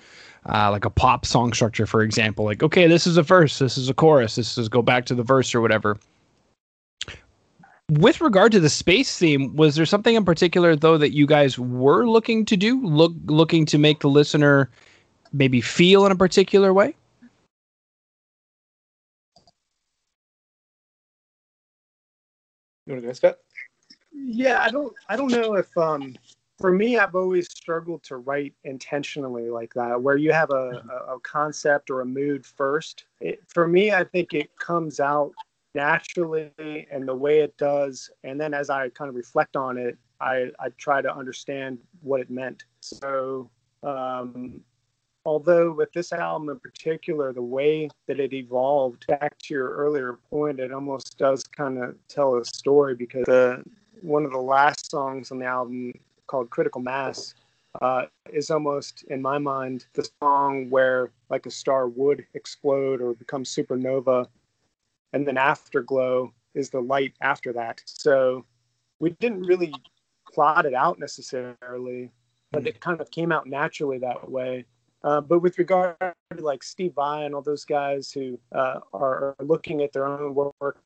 uh, 0.48 0.72
like 0.72 0.86
a 0.86 0.90
pop 0.90 1.26
song 1.26 1.52
structure, 1.52 1.86
for 1.86 2.02
example. 2.02 2.46
Like, 2.46 2.64
okay, 2.64 2.88
this 2.88 3.06
is 3.06 3.18
a 3.18 3.22
verse, 3.22 3.60
this 3.60 3.78
is 3.78 3.90
a 3.90 3.94
chorus, 3.94 4.36
this 4.36 4.58
is 4.58 4.70
go 4.70 4.82
back 4.82 5.06
to 5.08 5.16
the 5.16 5.24
verse 5.24 5.54
or 5.54 5.60
whatever. 5.60 5.98
With 7.90 8.22
regard 8.22 8.54
to 8.54 8.62
the 8.62 8.70
space 8.70 9.18
theme, 9.18 9.54
was 9.58 9.76
there 9.76 9.86
something 9.86 10.16
in 10.16 10.24
particular 10.24 10.78
though 10.78 10.98
that 10.98 11.12
you 11.12 11.28
guys 11.28 11.60
were 11.60 12.08
looking 12.08 12.46
to 12.46 12.56
do, 12.56 12.82
look 12.82 13.12
looking 13.26 13.66
to 13.66 13.78
make 13.78 14.00
the 14.00 14.08
listener 14.08 14.70
maybe 15.34 15.60
feel 15.60 16.06
in 16.06 16.14
a 16.14 16.16
particular 16.16 16.72
way? 16.72 16.96
You 22.92 22.96
want 22.96 23.04
to 23.04 23.08
go, 23.08 23.14
Scott? 23.14 23.38
Yeah, 24.12 24.62
I 24.62 24.70
don't. 24.70 24.94
I 25.08 25.16
don't 25.16 25.32
know 25.32 25.56
if 25.56 25.78
um, 25.78 26.18
for 26.60 26.74
me, 26.74 26.98
I've 26.98 27.16
always 27.16 27.50
struggled 27.50 28.04
to 28.04 28.18
write 28.18 28.54
intentionally 28.66 29.50
like 29.50 29.74
that, 29.76 30.02
where 30.02 30.18
you 30.18 30.34
have 30.34 30.50
a, 30.50 30.84
a, 31.08 31.18
concept 31.24 31.90
or 31.90 32.02
a 32.02 32.06
mood 32.06 32.46
first. 32.46 33.06
It, 33.22 33.40
for 33.48 33.66
me, 33.66 33.94
I 33.94 34.04
think 34.04 34.34
it 34.34 34.50
comes 34.58 35.00
out 35.00 35.32
naturally 35.74 36.52
and 36.92 37.08
the 37.08 37.16
way 37.16 37.40
it 37.40 37.56
does. 37.56 38.10
And 38.26 38.40
then 38.40 38.54
as 38.54 38.70
I 38.70 38.90
kind 38.90 39.08
of 39.08 39.16
reflect 39.16 39.56
on 39.56 39.78
it, 39.78 39.98
I, 40.20 40.52
I 40.60 40.68
try 40.78 41.02
to 41.02 41.16
understand 41.16 41.78
what 42.02 42.20
it 42.20 42.30
meant. 42.30 42.66
So, 42.82 43.50
um, 43.84 44.60
although 45.26 45.72
with 45.72 45.92
this 45.94 46.12
album 46.14 46.50
in 46.50 46.60
particular, 46.60 47.34
the 47.34 47.42
way 47.42 47.90
that 48.08 48.20
it 48.20 48.34
evolved, 48.34 49.06
back 49.08 49.38
to 49.40 49.54
your 49.54 49.70
earlier 49.70 50.20
point, 50.30 50.60
it 50.60 50.72
almost 50.72 51.18
does 51.18 51.44
kind 51.44 51.82
of 51.82 51.96
tell 52.08 52.36
a 52.36 52.46
story 52.46 52.96
because 52.96 53.26
the, 53.26 53.64
one 54.02 54.26
of 54.26 54.32
the 54.32 54.38
last 54.38 54.90
songs 54.90 55.32
on 55.32 55.40
the 55.40 55.46
album 55.46 55.94
called 56.28 56.50
Critical 56.50 56.82
Mass 56.82 57.36
uh, 57.82 58.06
is 58.32 58.50
almost, 58.50 59.04
in 59.04 59.22
my 59.22 59.38
mind, 59.38 59.86
the 59.94 60.10
song 60.22 60.70
where 60.70 61.12
like 61.30 61.46
a 61.46 61.52
star 61.52 61.88
would 61.88 62.26
explode 62.34 63.02
or 63.02 63.14
become 63.14 63.44
supernova 63.44 64.28
and 65.14 65.28
then 65.28 65.38
afterglow 65.38 66.34
is 66.54 66.70
the 66.70 66.80
light 66.80 67.14
after 67.22 67.54
that. 67.54 67.82
So 67.86 68.46
we 69.00 69.12
didn't 69.12 69.44
really 69.44 69.74
plot 70.32 70.66
it 70.66 70.74
out 70.74 71.00
necessarily, 71.00 72.12
but 72.52 72.68
it 72.68 72.80
kind 72.80 73.00
of 73.00 73.12
came 73.12 73.32
out 73.32 73.48
naturally 73.48 74.00
that 74.00 74.30
way. 74.30 74.66
Uh, 75.04 75.22
but 75.22 75.40
with 75.40 75.58
regard 75.58 75.96
to 76.00 76.14
like 76.40 76.64
Steve 76.64 76.94
Vai 76.94 77.26
and 77.26 77.34
all 77.34 77.42
those 77.42 77.66
guys 77.66 78.12
who 78.12 78.40
uh, 78.54 78.80
are, 78.94 79.36
looking 79.40 79.82
at 79.82 79.94
their 79.94 80.06
own 80.06 80.36
work 80.36 80.78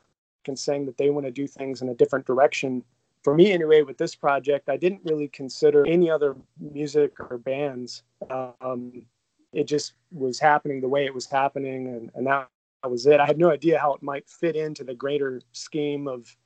and 0.48 0.57
saying 0.57 0.86
that 0.86 0.98
they 0.98 1.10
want 1.10 1.25
to 1.25 1.31
do 1.31 1.48
things 1.48 1.81
in 1.81 1.89
a 1.89 1.93
different 1.93 2.25
direction, 2.25 2.84
for 3.24 3.34
me 3.36 3.51
anyway, 3.51 3.81
with 3.81 3.98
this 3.98 4.15
project, 4.15 4.69
I 4.69 4.77
didn't 4.77 5.01
really 5.03 5.27
consider 5.27 5.86
any 5.88 6.10
other 6.10 6.36
music 6.60 7.19
or 7.19 7.38
bands. 7.39 8.03
Um, 8.29 9.05
it 9.51 9.65
just 9.65 9.93
was 10.12 10.39
happening 10.39 10.79
the 10.79 10.88
way 10.88 11.05
it 11.05 11.13
was 11.13 11.25
happening, 11.25 11.88
and, 11.88 12.12
and 12.13 12.27
that 12.27 12.48
was 12.88 13.07
it. 13.07 13.19
I 13.19 13.25
had 13.25 13.39
no 13.39 13.50
idea 13.50 13.79
how 13.79 13.93
it 13.95 14.03
might 14.03 14.29
fit 14.29 14.55
into 14.55 14.84
the 14.84 14.93
greater 14.93 15.41
scheme 15.53 16.07
of 16.07 16.38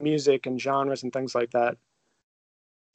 music 0.00 0.46
and 0.46 0.60
genres 0.60 1.02
and 1.02 1.12
things 1.12 1.34
like 1.34 1.50
that. 1.50 1.76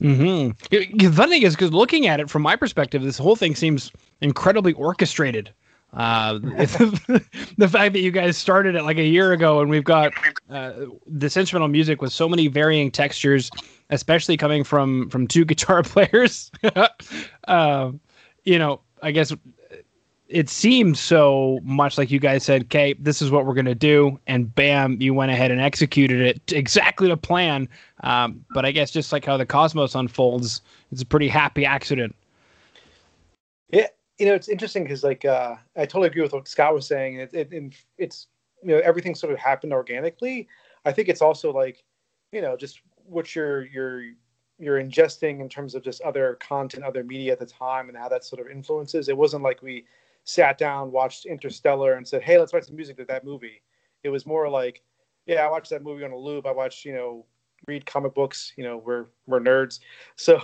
Hmm. 0.02 0.50
The 0.70 1.12
funny 1.16 1.32
thing 1.32 1.44
is, 1.44 1.56
because 1.56 1.72
looking 1.72 2.08
at 2.08 2.20
it 2.20 2.30
from 2.30 2.42
my 2.42 2.56
perspective, 2.56 3.02
this 3.02 3.18
whole 3.18 3.36
thing 3.36 3.56
seems 3.56 3.92
incredibly 4.22 4.74
orchestrated. 4.74 5.54
Uh, 5.94 6.34
the 7.58 7.70
fact 7.72 7.94
that 7.94 8.02
you 8.02 8.12
guys 8.12 8.38
started 8.38 8.76
it 8.76 8.84
like 8.84 8.98
a 8.98 9.06
year 9.06 9.32
ago, 9.32 9.62
and 9.62 9.70
we've 9.70 9.86
got 9.86 10.12
uh, 10.50 10.74
this 11.08 11.38
instrumental 11.38 11.70
music 11.70 12.02
with 12.02 12.12
so 12.12 12.28
many 12.28 12.48
varying 12.48 12.92
textures, 12.92 13.50
especially 13.90 14.36
coming 14.36 14.64
from 14.64 15.10
from 15.10 15.26
two 15.26 15.46
guitar 15.46 15.84
players. 15.84 16.52
uh, 17.48 17.92
you 18.44 18.60
know, 18.60 18.82
I 19.02 19.12
guess 19.12 19.34
it 20.28 20.50
seemed 20.50 20.98
so 20.98 21.60
much 21.64 21.98
like 21.98 22.10
you 22.10 22.20
guys 22.20 22.44
said, 22.44 22.64
"Okay, 22.64 22.94
this 22.94 23.22
is 23.22 23.30
what 23.30 23.46
we're 23.46 23.54
gonna 23.54 23.76
do," 23.76 24.20
and 24.28 24.54
bam, 24.56 25.00
you 25.00 25.14
went 25.14 25.32
ahead 25.32 25.52
and 25.52 25.62
executed 25.62 26.22
it 26.22 26.52
exactly 26.52 27.08
to 27.08 27.18
plan. 27.18 27.70
Um, 28.02 28.44
but 28.54 28.66
I 28.66 28.72
guess 28.72 28.92
just 28.92 29.12
like 29.12 29.26
how 29.26 29.38
the 29.38 29.46
cosmos 29.46 29.94
unfolds, 29.94 30.62
it's 30.92 31.02
a 31.02 31.06
pretty 31.06 31.28
happy 31.28 31.66
accident. 31.66 32.16
Yeah, 33.70 33.88
you 34.18 34.26
know, 34.26 34.34
it's 34.34 34.50
interesting 34.50 34.84
because 34.84 35.04
like 35.04 35.26
uh, 35.26 35.56
I 35.76 35.86
totally 35.86 36.08
agree 36.08 36.24
with 36.24 36.34
what 36.34 36.48
Scott 36.48 36.74
was 36.74 36.88
saying. 36.88 37.16
It, 37.16 37.34
it, 37.34 37.74
it's 37.98 38.28
you 38.64 38.70
know 38.70 38.80
everything 38.80 39.14
sort 39.14 39.32
of 39.32 39.40
happened 39.40 39.74
organically. 39.74 40.48
I 40.86 40.92
think 40.92 41.08
it's 41.08 41.22
also 41.22 41.52
like 41.54 41.84
you 42.32 42.42
know 42.42 42.58
just 42.58 42.82
what 43.06 43.36
you're 43.36 43.66
you're 43.68 44.04
you're 44.58 44.82
ingesting 44.82 45.42
in 45.42 45.50
terms 45.50 45.76
of 45.76 45.84
just 45.84 46.02
other 46.02 46.36
content, 46.36 46.84
other 46.84 47.04
media 47.04 47.34
at 47.34 47.40
the 47.40 47.46
time, 47.46 47.90
and 47.90 47.98
how 47.98 48.10
that 48.10 48.24
sort 48.24 48.42
of 48.42 48.52
influences. 48.52 49.08
It 49.08 49.18
wasn't 49.18 49.44
like 49.44 49.62
we 49.62 49.86
sat 50.26 50.58
down, 50.58 50.92
watched 50.92 51.26
Interstellar, 51.26 51.94
and 51.94 52.08
said, 52.08 52.24
"Hey, 52.24 52.38
let's 52.38 52.54
write 52.54 52.66
some 52.66 52.76
music 52.76 52.98
to 52.98 53.06
that 53.06 53.24
movie." 53.24 53.62
It 54.04 54.10
was 54.10 54.26
more 54.26 54.50
like, 54.50 54.84
"Yeah, 55.26 55.46
I 55.46 55.50
watched 55.50 55.70
that 55.70 55.84
movie 55.84 56.04
on 56.04 56.12
a 56.12 56.18
loop. 56.18 56.46
I 56.46 56.52
watched, 56.52 56.84
you 56.84 56.94
know, 56.94 57.26
read 57.68 57.86
comic 57.86 58.14
books. 58.14 58.54
You 58.58 58.64
know, 58.66 58.78
we're 58.78 59.06
we're 59.28 59.40
nerds." 59.40 59.80
So, 60.18 60.42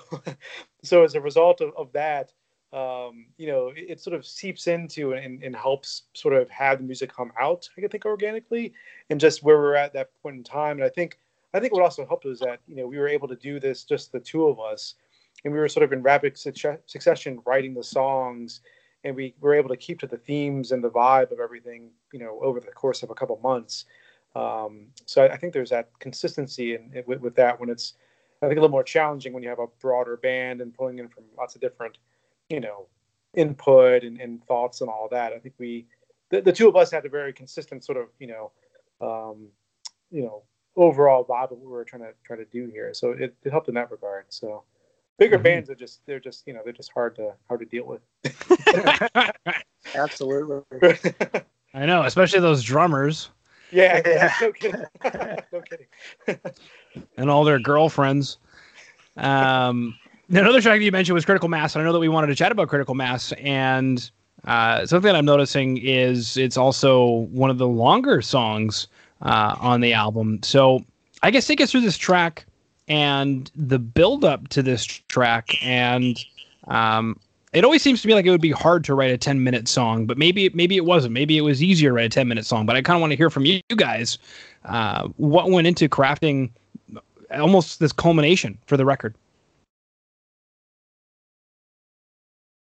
so 0.84 1.04
as 1.04 1.16
a 1.16 1.22
result 1.22 1.62
of, 1.62 1.74
of 1.78 1.92
that, 1.94 2.32
um, 2.74 3.26
you 3.38 3.48
know, 3.48 3.70
it, 3.70 3.86
it, 3.90 4.00
sort 4.00 4.16
of 4.16 4.26
seeps 4.26 4.68
into 4.68 5.14
and, 5.14 5.44
and 5.44 5.56
helps 5.56 6.04
sort 6.14 6.34
of 6.34 6.50
have 6.50 6.78
the 6.78 6.84
music 6.84 7.14
come 7.14 7.32
out. 7.40 7.68
I 7.78 7.88
think 7.88 8.06
organically, 8.06 8.74
and 9.10 9.20
just 9.20 9.44
where 9.44 9.58
we're 9.58 9.76
at 9.76 9.94
that 9.94 10.12
point 10.22 10.38
in 10.38 10.44
time. 10.44 10.78
And 10.78 10.86
I 10.86 10.90
think 10.90 11.18
I 11.54 11.60
think 11.60 11.74
what 11.74 11.84
also 11.84 12.06
helped 12.06 12.26
was 12.26 12.40
that 12.40 12.60
you 12.68 12.76
know 12.76 12.88
we 12.88 12.98
were 12.98 13.08
able 13.08 13.28
to 13.28 13.36
do 13.36 13.60
this 13.60 13.84
just 13.84 14.12
the 14.12 14.20
two 14.20 14.48
of 14.48 14.60
us, 14.60 14.96
and 15.44 15.54
we 15.54 15.60
were 15.60 15.68
sort 15.68 15.84
of 15.84 15.92
in 15.92 16.04
rapid 16.04 16.38
succession 16.38 17.42
writing 17.46 17.74
the 17.74 17.84
songs 17.84 18.62
and 19.03 19.15
we 19.15 19.34
were 19.39 19.53
able 19.53 19.70
to 19.70 19.77
keep 19.77 20.00
to 20.00 20.08
the 20.08 20.17
themes 20.17 20.72
and 20.72 20.84
the 20.84 20.89
vibe 20.89 21.31
of 21.31 21.39
everything, 21.39 21.91
you 22.13 22.20
know, 22.20 22.39
over 22.41 22.60
the 22.60 22.67
course 22.67 23.03
of 23.03 23.10
a 23.10 23.15
couple 23.15 23.39
months. 23.41 23.86
Um, 24.36 24.88
so 25.05 25.24
I, 25.24 25.34
I, 25.34 25.38
think 25.38 25.53
there's 25.53 25.72
that 25.72 25.89
consistency 26.00 26.75
in, 26.75 26.91
in 26.93 27.03
with, 27.05 27.20
with, 27.20 27.36
that 27.36 27.60
when 27.60 27.70
it's, 27.70 27.93
I 28.41 28.48
think, 28.48 28.58
a 28.58 28.62
little 28.62 28.72
more 28.72 28.84
challenging 28.84 29.34
when 29.34 29.43
you 29.43 29.50
have 29.50 29.60
a 29.60 29.67
broader 29.81 30.15
band 30.17 30.62
and 30.62 30.74
pulling 30.74 31.00
in 31.00 31.10
from 31.10 31.24
lots 31.38 31.55
of 31.55 31.62
different, 31.62 31.98
you 32.50 32.62
know, 32.62 32.88
input 33.34 34.03
and, 34.03 34.22
and 34.22 34.43
thoughts 34.46 34.81
and 34.81 34.89
all 34.89 35.10
that. 35.12 35.34
I 35.34 35.39
think 35.39 35.55
we, 35.58 35.86
the, 36.29 36.41
the 36.41 36.53
two 36.53 36.70
of 36.70 36.77
us 36.77 36.91
had 36.91 37.05
a 37.05 37.10
very 37.10 37.34
consistent 37.34 37.84
sort 37.84 37.98
of, 37.98 38.08
you 38.20 38.27
know, 38.27 38.51
um, 39.01 39.48
you 40.12 40.24
know, 40.24 40.43
overall 40.77 41.25
vibe 41.25 41.51
of 41.51 41.58
what 41.58 41.62
we 41.62 41.67
were 41.67 41.84
trying 41.84 42.03
to 42.03 42.13
try 42.24 42.38
to 42.38 42.46
do 42.46 42.67
here. 42.67 42.93
So 42.93 43.12
it, 43.12 43.36
it 43.43 43.51
helped 43.51 43.67
in 43.67 43.75
that 43.75 43.91
regard. 43.91 44.25
So 44.29 44.63
bigger 45.22 45.36
mm-hmm. 45.36 45.44
bands 45.44 45.70
are 45.70 45.75
just 45.75 46.04
they're 46.08 46.20
just 46.20 46.48
you 46.48 46.54
know 46.54 46.62
they're 46.63 46.74
just 46.74 46.92
hard 46.92 47.16
to 47.16 47.32
hard 47.48 47.60
to 47.60 47.66
deal 47.68 47.86
with. 47.86 48.01
Absolutely. 49.96 50.63
I 51.75 51.86
know 51.86 52.01
especially 52.04 52.40
those 52.40 52.63
drummers. 52.63 53.30
Yeah, 53.72 54.01
yeah. 54.04 54.34
no 54.42 54.51
kidding. 54.51 54.84
No 55.54 55.62
kidding. 55.62 56.40
And 57.18 57.30
all 57.30 57.44
their 57.44 57.60
girlfriends. 57.60 58.40
Um 59.16 59.96
another 60.30 60.60
track 60.60 60.80
that 60.80 60.84
you 60.84 60.92
mentioned 60.92 61.13
was 61.13 61.25
critical 61.25 61.50
mass 61.50 61.75
and 61.75 61.82
i 61.82 61.86
know 61.86 61.92
that 61.92 62.00
we 62.00 62.08
wanted 62.08 62.28
to 62.28 62.36
chat 62.36 62.54
about 62.54 62.70
critical 62.70 62.96
mass 62.96 63.34
and 63.34 64.12
uh, 64.46 64.86
something 64.86 65.08
that 65.12 65.16
i'm 65.18 65.25
noticing 65.25 65.78
is 65.78 66.38
it's 66.38 66.56
also 66.56 67.28
one 67.32 67.50
of 67.50 67.58
the 67.58 67.68
longer 67.68 68.22
songs 68.22 68.88
uh, 69.24 69.56
on 69.60 69.82
the 69.82 69.94
album. 69.94 70.40
So 70.42 70.84
i 71.22 71.30
guess 71.30 71.46
take 71.46 71.62
us 71.62 71.70
through 71.70 71.82
this 71.82 71.98
track 71.98 72.46
and 72.88 73.52
the 73.56 73.80
build 73.80 74.26
up 74.26 74.48
to 74.50 74.62
this 74.62 74.86
track 74.86 75.56
and 75.64 76.20
um, 76.68 77.20
it 77.54 77.64
always 77.64 77.82
seems 77.82 78.02
to 78.02 78.08
me 78.08 78.14
like 78.14 78.26
it 78.26 78.30
would 78.30 78.42
be 78.42 78.52
hard 78.52 78.84
to 78.86 78.94
write 78.94 79.12
a 79.12 79.18
10 79.18 79.44
minute 79.44 79.68
song 79.68 80.06
but 80.06 80.18
maybe 80.18 80.50
maybe 80.50 80.78
it 80.78 80.86
wasn't. 80.86 81.14
Maybe 81.14 81.38
it 81.38 81.42
was 81.42 81.62
easier 81.62 81.90
to 81.90 81.94
write 81.94 82.06
a 82.06 82.10
10 82.10 82.28
minute 82.28 82.46
song 82.46 82.66
but 82.66 82.76
i 82.76 82.82
kind 82.82 82.96
of 82.98 83.02
want 83.02 83.12
to 83.12 83.18
hear 83.18 83.30
from 83.30 83.46
you, 83.46 83.62
you 83.70 83.76
guys 83.76 84.18
uh, 84.66 85.08
what 85.18 85.50
went 85.50 85.68
into 85.68 85.90
crafting 85.90 86.50
almost 87.32 87.80
this 87.80 87.92
culmination 87.92 88.58
for 88.68 88.78
the 88.78 88.86
record. 88.86 89.16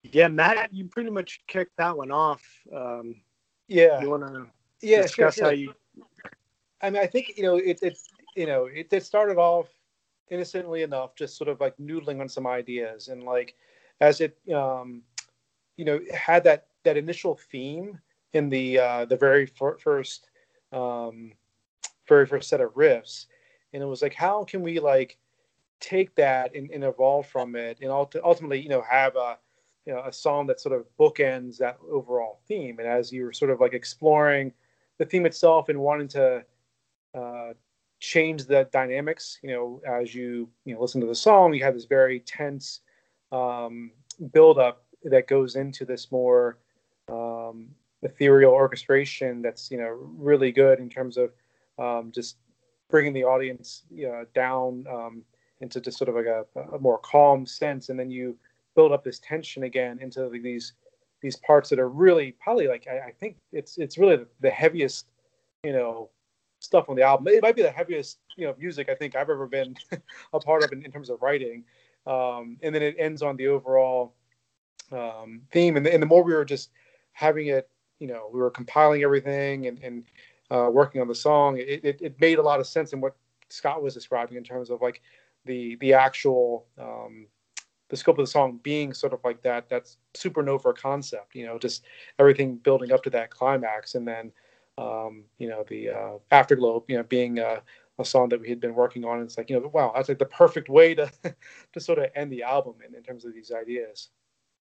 Yeah 0.03 0.27
matt 0.27 0.73
you 0.73 0.85
pretty 0.85 1.09
much 1.09 1.41
kicked 1.47 1.75
that 1.77 1.97
one 1.97 2.11
off. 2.11 2.43
Um, 2.75 3.15
yeah. 3.67 4.01
you 4.01 4.09
want 4.09 4.23
to 4.23 4.45
yeah 4.81 5.01
discuss 5.03 5.35
sure, 5.35 5.45
how 5.45 5.51
you 5.51 5.73
i 6.81 6.89
mean 6.89 7.01
i 7.01 7.07
think 7.07 7.33
you 7.37 7.43
know 7.43 7.55
it, 7.55 7.79
it's 7.81 8.09
you 8.35 8.45
know 8.45 8.65
it, 8.65 8.87
it 8.91 9.03
started 9.03 9.37
off 9.37 9.69
innocently 10.33 10.81
enough, 10.81 11.15
just 11.15 11.37
sort 11.37 11.49
of 11.49 11.59
like 11.59 11.77
noodling 11.77 12.19
on 12.19 12.27
some 12.27 12.47
ideas, 12.47 13.07
and 13.07 13.23
like 13.23 13.55
as 14.01 14.19
it, 14.19 14.37
um, 14.53 15.03
you 15.77 15.85
know, 15.85 15.99
had 16.13 16.43
that 16.43 16.67
that 16.83 16.97
initial 16.97 17.35
theme 17.35 17.99
in 18.33 18.49
the 18.49 18.79
uh, 18.79 19.05
the 19.05 19.15
very 19.15 19.45
fir- 19.45 19.77
first 19.77 20.29
um, 20.71 21.31
very 22.07 22.25
first 22.25 22.49
set 22.49 22.61
of 22.61 22.73
riffs, 22.73 23.27
and 23.73 23.83
it 23.83 23.85
was 23.85 24.01
like, 24.01 24.13
how 24.13 24.43
can 24.43 24.61
we 24.61 24.79
like 24.79 25.17
take 25.79 26.15
that 26.15 26.55
and, 26.55 26.71
and 26.71 26.83
evolve 26.83 27.27
from 27.27 27.55
it, 27.55 27.77
and 27.81 27.91
ultimately, 27.91 28.59
you 28.59 28.69
know, 28.69 28.81
have 28.81 29.15
a 29.15 29.37
you 29.85 29.93
know 29.93 30.01
a 30.05 30.13
song 30.13 30.47
that 30.47 30.59
sort 30.59 30.77
of 30.77 30.85
bookends 30.99 31.57
that 31.57 31.77
overall 31.89 32.39
theme. 32.47 32.79
And 32.79 32.87
as 32.87 33.11
you 33.11 33.25
were 33.25 33.33
sort 33.33 33.51
of 33.51 33.59
like 33.59 33.73
exploring 33.73 34.53
the 34.97 35.05
theme 35.05 35.25
itself 35.25 35.69
and 35.69 35.79
wanting 35.79 36.07
to 36.09 36.43
uh, 37.13 37.53
change 38.03 38.43
the 38.45 38.67
dynamics. 38.73 39.39
You 39.41 39.51
know, 39.51 39.81
as 39.87 40.13
you 40.13 40.49
you 40.65 40.75
know 40.75 40.81
listen 40.81 40.99
to 41.01 41.07
the 41.07 41.15
song, 41.15 41.53
you 41.53 41.63
have 41.63 41.73
this 41.73 41.85
very 41.85 42.19
tense 42.19 42.81
um, 43.31 43.91
build 44.33 44.59
up 44.59 44.83
that 45.05 45.27
goes 45.27 45.55
into 45.55 45.85
this 45.85 46.11
more 46.11 46.57
um, 47.09 47.69
ethereal 48.01 48.51
orchestration. 48.51 49.41
That's 49.41 49.71
you 49.71 49.77
know 49.77 49.97
really 50.17 50.51
good 50.51 50.79
in 50.79 50.89
terms 50.89 51.17
of 51.17 51.31
um, 51.79 52.11
just 52.13 52.35
bringing 52.89 53.13
the 53.13 53.23
audience 53.23 53.83
you 53.89 54.07
know, 54.07 54.25
down 54.35 54.85
um, 54.91 55.23
into 55.61 55.81
just 55.81 55.97
sort 55.97 56.09
of 56.09 56.15
like 56.15 56.25
a, 56.25 56.45
a, 56.75 56.79
more 56.79 56.99
calm 56.99 57.45
sense, 57.45 57.89
and 57.89 57.97
then 57.97 58.11
you 58.11 58.37
build 58.75 58.91
up 58.91 59.03
this 59.03 59.19
tension 59.19 59.63
again 59.63 59.97
into 60.01 60.29
these 60.29 60.73
these 61.21 61.37
parts 61.37 61.69
that 61.69 61.79
are 61.79 61.89
really 61.89 62.35
probably 62.43 62.67
like 62.67 62.85
I, 62.91 63.07
I 63.07 63.11
think 63.17 63.37
it's 63.53 63.77
it's 63.77 63.97
really 63.97 64.17
the, 64.17 64.27
the 64.41 64.49
heaviest 64.49 65.07
you 65.63 65.71
know 65.71 66.09
stuff 66.63 66.85
on 66.87 66.95
the 66.95 67.03
album. 67.03 67.27
It 67.27 67.41
might 67.41 67.55
be 67.55 67.61
the 67.61 67.71
heaviest, 67.71 68.19
you 68.37 68.47
know, 68.47 68.55
music 68.57 68.89
I 68.89 68.95
think 68.95 69.15
I've 69.15 69.29
ever 69.29 69.47
been 69.47 69.75
a 70.33 70.39
part 70.39 70.63
of 70.63 70.71
in, 70.71 70.83
in 70.83 70.91
terms 70.91 71.09
of 71.09 71.21
writing. 71.21 71.65
um, 72.07 72.57
and 72.63 72.73
then 72.73 72.81
it 72.81 72.95
ends 72.97 73.21
on 73.21 73.35
the 73.35 73.47
overall 73.47 74.13
um, 74.91 75.41
theme. 75.51 75.75
And 75.77 75.85
the, 75.85 75.93
and 75.93 76.01
the 76.01 76.07
more 76.07 76.23
we 76.23 76.33
were 76.33 76.45
just 76.45 76.71
having 77.11 77.47
it, 77.47 77.69
you 77.99 78.07
know, 78.07 78.29
we 78.33 78.39
were 78.39 78.49
compiling 78.49 79.03
everything 79.03 79.67
and, 79.67 79.79
and 79.83 80.03
uh, 80.51 80.69
working 80.71 81.01
on 81.01 81.07
the 81.07 81.15
song. 81.15 81.57
It, 81.57 81.83
it, 81.83 82.01
it, 82.01 82.21
made 82.21 82.37
a 82.37 82.41
lot 82.41 82.59
of 82.59 82.67
sense 82.67 82.93
in 82.93 83.01
what 83.01 83.15
Scott 83.49 83.83
was 83.83 83.93
describing 83.93 84.37
in 84.37 84.43
terms 84.43 84.69
of 84.69 84.81
like 84.81 85.01
the 85.45 85.75
the 85.77 85.93
actual 85.93 86.65
um, 86.77 87.27
the 87.89 87.97
scope 87.97 88.17
of 88.17 88.25
the 88.25 88.31
song 88.31 88.59
being 88.63 88.93
sort 88.93 89.13
of 89.13 89.19
like 89.23 89.41
that 89.43 89.69
that's 89.69 89.97
supernova 90.13 90.75
concept. 90.75 91.35
You 91.35 91.45
know, 91.45 91.57
just 91.57 91.83
everything 92.19 92.57
building 92.57 92.91
up 92.91 93.03
to 93.03 93.09
that 93.11 93.29
climax, 93.29 93.95
and 93.95 94.07
then 94.07 94.31
um, 94.77 95.23
you 95.37 95.49
know 95.49 95.63
the 95.67 95.89
uh, 95.89 96.11
afterglow, 96.31 96.83
you 96.87 96.97
know, 96.97 97.03
being 97.03 97.39
uh, 97.39 97.59
a 97.99 98.05
song 98.05 98.29
that 98.29 98.41
we 98.41 98.49
had 98.49 98.59
been 98.59 98.75
working 98.75 99.05
on. 99.05 99.17
And 99.17 99.25
it's 99.25 99.37
like, 99.37 99.49
you 99.49 99.59
know, 99.59 99.67
wow, 99.67 99.91
that's 99.95 100.09
like 100.09 100.19
the 100.19 100.25
perfect 100.25 100.69
way 100.69 100.95
to 100.95 101.11
to 101.73 101.79
sort 101.79 101.99
of 101.99 102.09
end 102.15 102.31
the 102.31 102.43
album 102.43 102.75
in, 102.87 102.95
in 102.95 103.03
terms 103.03 103.25
of 103.25 103.33
these 103.33 103.51
ideas. 103.51 104.09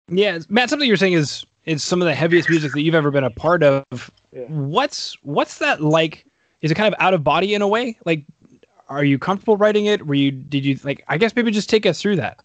Yeah, 0.08 0.38
Matt, 0.48 0.70
something 0.70 0.86
you're 0.86 0.96
saying 0.96 1.14
is 1.14 1.44
is 1.64 1.82
some 1.82 2.00
of 2.00 2.06
the 2.06 2.14
heaviest 2.14 2.48
music 2.48 2.72
that 2.72 2.82
you've 2.82 2.94
ever 2.94 3.10
been 3.10 3.24
a 3.24 3.30
part 3.30 3.62
of. 3.62 3.84
Yeah. 4.32 4.44
What's 4.48 5.16
what's 5.22 5.58
that 5.58 5.80
like? 5.80 6.26
Is 6.62 6.70
it 6.70 6.74
kind 6.74 6.92
of 6.92 7.00
out 7.00 7.14
of 7.14 7.24
body 7.24 7.54
in 7.54 7.62
a 7.62 7.68
way? 7.68 7.98
Like, 8.04 8.24
are 8.88 9.04
you 9.04 9.18
comfortable 9.18 9.56
writing 9.56 9.86
it? 9.86 10.06
Were 10.06 10.14
you 10.14 10.30
did 10.30 10.64
you 10.64 10.78
like? 10.84 11.04
I 11.08 11.18
guess 11.18 11.34
maybe 11.34 11.50
just 11.50 11.68
take 11.68 11.86
us 11.86 12.00
through 12.00 12.16
that. 12.16 12.40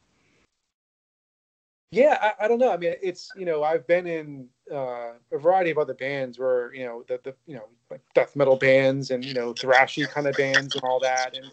Yeah, 1.92 2.18
I, 2.22 2.46
I 2.46 2.48
don't 2.48 2.60
know. 2.60 2.72
I 2.72 2.78
mean, 2.78 2.94
it's 3.02 3.30
you 3.38 3.46
know, 3.46 3.64
I've 3.64 3.86
been 3.86 4.08
in 4.08 4.48
uh, 4.72 5.14
a 5.32 5.38
variety 5.38 5.72
of 5.72 5.78
other 5.78 5.94
bands 5.94 6.40
where 6.40 6.74
you 6.74 6.86
know 6.86 7.04
the 7.08 7.20
the 7.24 7.36
you 7.46 7.56
know 7.56 7.68
like 7.90 8.02
death 8.16 8.36
metal 8.36 8.56
bands 8.56 9.12
and 9.12 9.24
you 9.26 9.34
know 9.34 9.54
thrashy 9.54 10.10
kind 10.10 10.26
of 10.26 10.38
bands 10.38 10.74
and 10.74 10.84
all 10.86 11.02
that. 11.02 11.36
And 11.36 11.52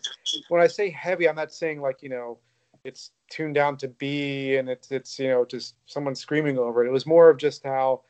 when 0.48 0.60
I 0.60 0.68
say 0.68 0.90
heavy, 0.90 1.28
I'm 1.28 1.34
not 1.34 1.52
saying 1.52 1.80
like 1.80 2.02
you 2.02 2.08
know 2.08 2.38
it's 2.84 3.10
tuned 3.28 3.56
down 3.56 3.76
to 3.78 3.88
B 3.88 4.56
and 4.56 4.68
it's 4.68 4.92
it's 4.92 5.18
you 5.18 5.28
know 5.28 5.44
just 5.44 5.74
someone 5.86 6.14
screaming 6.14 6.56
over 6.56 6.84
it. 6.84 6.88
It 6.88 6.92
was 6.92 7.06
more 7.06 7.30
of 7.30 7.36
just 7.36 7.64
how 7.64 8.02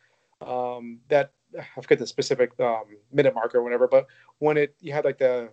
um, 0.43 0.99
that 1.09 1.33
I 1.59 1.81
forget 1.81 1.99
the 1.99 2.07
specific 2.07 2.53
um, 2.61 2.85
minute 3.11 3.35
marker 3.35 3.59
or 3.59 3.63
whatever, 3.63 3.89
but 3.89 4.07
when 4.39 4.59
it 4.59 4.77
you 4.81 4.93
had 4.93 5.07
like 5.07 5.19
the 5.19 5.49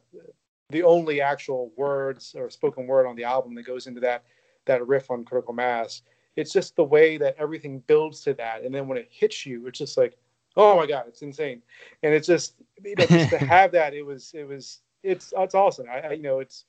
the 0.71 0.83
only 0.83 1.21
actual 1.21 1.71
words 1.77 2.35
or 2.37 2.49
spoken 2.49 2.85
word 2.85 3.07
on 3.07 3.15
the 3.15 3.23
album 3.23 3.55
that 3.55 3.65
goes 3.65 3.87
into 3.87 4.01
that 4.01 4.25
that 4.65 4.85
riff 4.85 5.09
on 5.09 5.23
critical 5.23 5.53
mass. 5.53 6.01
It's 6.35 6.51
just 6.51 6.75
the 6.75 6.83
way 6.83 7.17
that 7.17 7.35
everything 7.39 7.79
builds 7.87 8.21
to 8.21 8.33
that, 8.35 8.63
and 8.63 8.73
then 8.73 8.87
when 8.87 8.97
it 8.97 9.07
hits 9.09 9.45
you, 9.45 9.67
it's 9.67 9.79
just 9.79 9.97
like, 9.97 10.17
oh 10.57 10.75
my 10.75 10.85
god, 10.85 11.05
it's 11.07 11.21
insane, 11.21 11.61
and 12.03 12.13
it's 12.13 12.27
just 12.27 12.55
you 12.83 12.95
know 12.95 13.05
just 13.05 13.29
to 13.29 13.37
have 13.55 13.71
that, 13.71 13.93
it 13.93 14.05
was 14.05 14.33
it 14.33 14.47
was 14.47 14.79
it's 15.03 15.33
it's 15.37 15.55
awesome. 15.55 15.87
I, 15.89 15.99
I 15.99 16.11
you 16.13 16.23
know 16.23 16.39
it's 16.39 16.65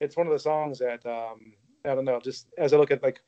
it's 0.00 0.16
one 0.16 0.26
of 0.26 0.32
the 0.32 0.38
songs 0.38 0.78
that 0.78 1.04
um, 1.06 1.52
I 1.84 1.94
don't 1.94 2.04
know. 2.04 2.20
Just 2.20 2.46
as 2.58 2.72
I 2.72 2.76
look 2.76 2.90
at 2.90 3.02
like 3.02 3.20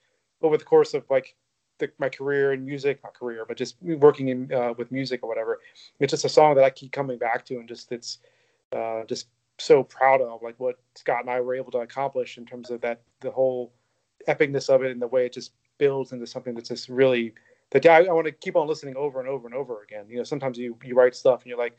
over 0.43 0.57
the 0.57 0.65
course 0.65 0.95
of 0.95 1.05
like 1.11 1.35
the, 1.79 1.91
my 1.99 2.09
career 2.09 2.53
in 2.53 2.65
music, 2.65 3.01
not 3.03 3.15
career, 3.15 3.45
but 3.47 3.57
just 3.57 3.77
working 3.83 4.29
in 4.29 4.53
uh, 4.53 4.75
with 4.77 4.93
music 4.93 5.21
or 5.23 5.29
whatever, 5.29 5.61
it's 5.99 6.13
just 6.13 6.25
a 6.25 6.29
song 6.29 6.55
that 6.55 6.65
I 6.65 6.71
keep 6.71 6.93
coming 6.93 7.19
back 7.19 7.45
to, 7.47 7.57
and 7.57 7.69
just 7.69 7.91
it's 7.91 8.19
uh, 8.73 9.05
just 9.05 9.27
so 9.59 9.83
proud 9.83 10.21
of 10.21 10.43
like 10.43 10.59
what 10.59 10.79
Scott 10.95 11.21
and 11.21 11.31
I 11.31 11.41
were 11.41 11.55
able 11.55 11.73
to 11.73 11.79
accomplish 11.79 12.39
in 12.39 12.47
terms 12.47 12.71
of 12.71 12.81
that 12.81 13.03
the 13.21 13.31
whole 13.31 13.73
epicness 14.29 14.69
of 14.69 14.83
it 14.83 14.91
and 14.91 15.01
the 15.01 15.07
way 15.07 15.27
it 15.27 15.33
just 15.33 15.53
builds 15.81 16.13
into 16.13 16.27
something 16.27 16.55
that's 16.55 16.69
just 16.69 16.89
really 16.89 17.35
that 17.73 17.85
I, 17.87 18.05
I 18.05 18.13
want 18.13 18.27
to 18.27 18.33
keep 18.33 18.55
on 18.55 18.69
listening 18.69 18.97
over 18.97 19.19
and 19.19 19.29
over 19.29 19.47
and 19.47 19.55
over 19.57 19.83
again. 19.83 20.05
You 20.09 20.19
know, 20.19 20.25
sometimes 20.25 20.59
you 20.59 20.77
you 20.85 20.95
write 20.95 21.17
stuff 21.17 21.43
and 21.43 21.49
you're 21.49 21.59
like, 21.59 21.77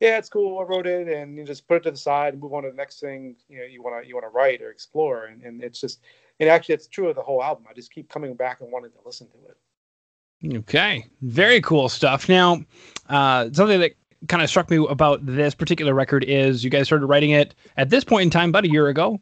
yeah, 0.00 0.18
it's 0.18 0.28
cool. 0.28 0.58
I 0.58 0.64
wrote 0.64 0.86
it, 0.86 1.08
and 1.08 1.36
you 1.38 1.44
just 1.44 1.66
put 1.66 1.78
it 1.78 1.82
to 1.84 1.90
the 1.92 1.96
side 1.96 2.34
and 2.34 2.42
move 2.42 2.52
on 2.52 2.64
to 2.64 2.70
the 2.70 2.76
next 2.76 3.00
thing 3.00 3.36
you 3.48 3.58
know 3.58 3.64
you 3.64 3.82
want 3.82 4.02
to 4.02 4.08
you 4.08 4.14
want 4.14 4.24
to 4.24 4.30
write 4.30 4.60
or 4.60 4.70
explore. 4.70 5.26
And, 5.26 5.42
and 5.42 5.62
it's 5.62 5.80
just, 5.80 6.00
and 6.40 6.48
actually, 6.48 6.74
it's 6.74 6.88
true 6.88 7.08
of 7.08 7.16
the 7.16 7.22
whole 7.22 7.42
album. 7.42 7.64
I 7.70 7.72
just 7.72 7.92
keep 7.92 8.10
coming 8.10 8.34
back 8.34 8.60
and 8.60 8.70
wanting 8.70 8.90
to 8.90 8.98
listen 9.06 9.28
to 9.28 9.36
it. 9.48 10.58
Okay, 10.58 11.04
very 11.22 11.60
cool 11.60 11.88
stuff. 11.88 12.28
Now, 12.28 12.62
uh, 13.08 13.48
something 13.52 13.80
that 13.80 13.92
kind 14.28 14.42
of 14.42 14.48
struck 14.48 14.70
me 14.70 14.84
about 14.88 15.24
this 15.24 15.54
particular 15.54 15.94
record 15.94 16.24
is 16.24 16.64
you 16.64 16.70
guys 16.70 16.86
started 16.86 17.06
writing 17.06 17.30
it 17.30 17.54
at 17.76 17.90
this 17.90 18.04
point 18.04 18.22
in 18.22 18.30
time 18.30 18.50
about 18.50 18.64
a 18.64 18.70
year 18.70 18.88
ago. 18.88 19.20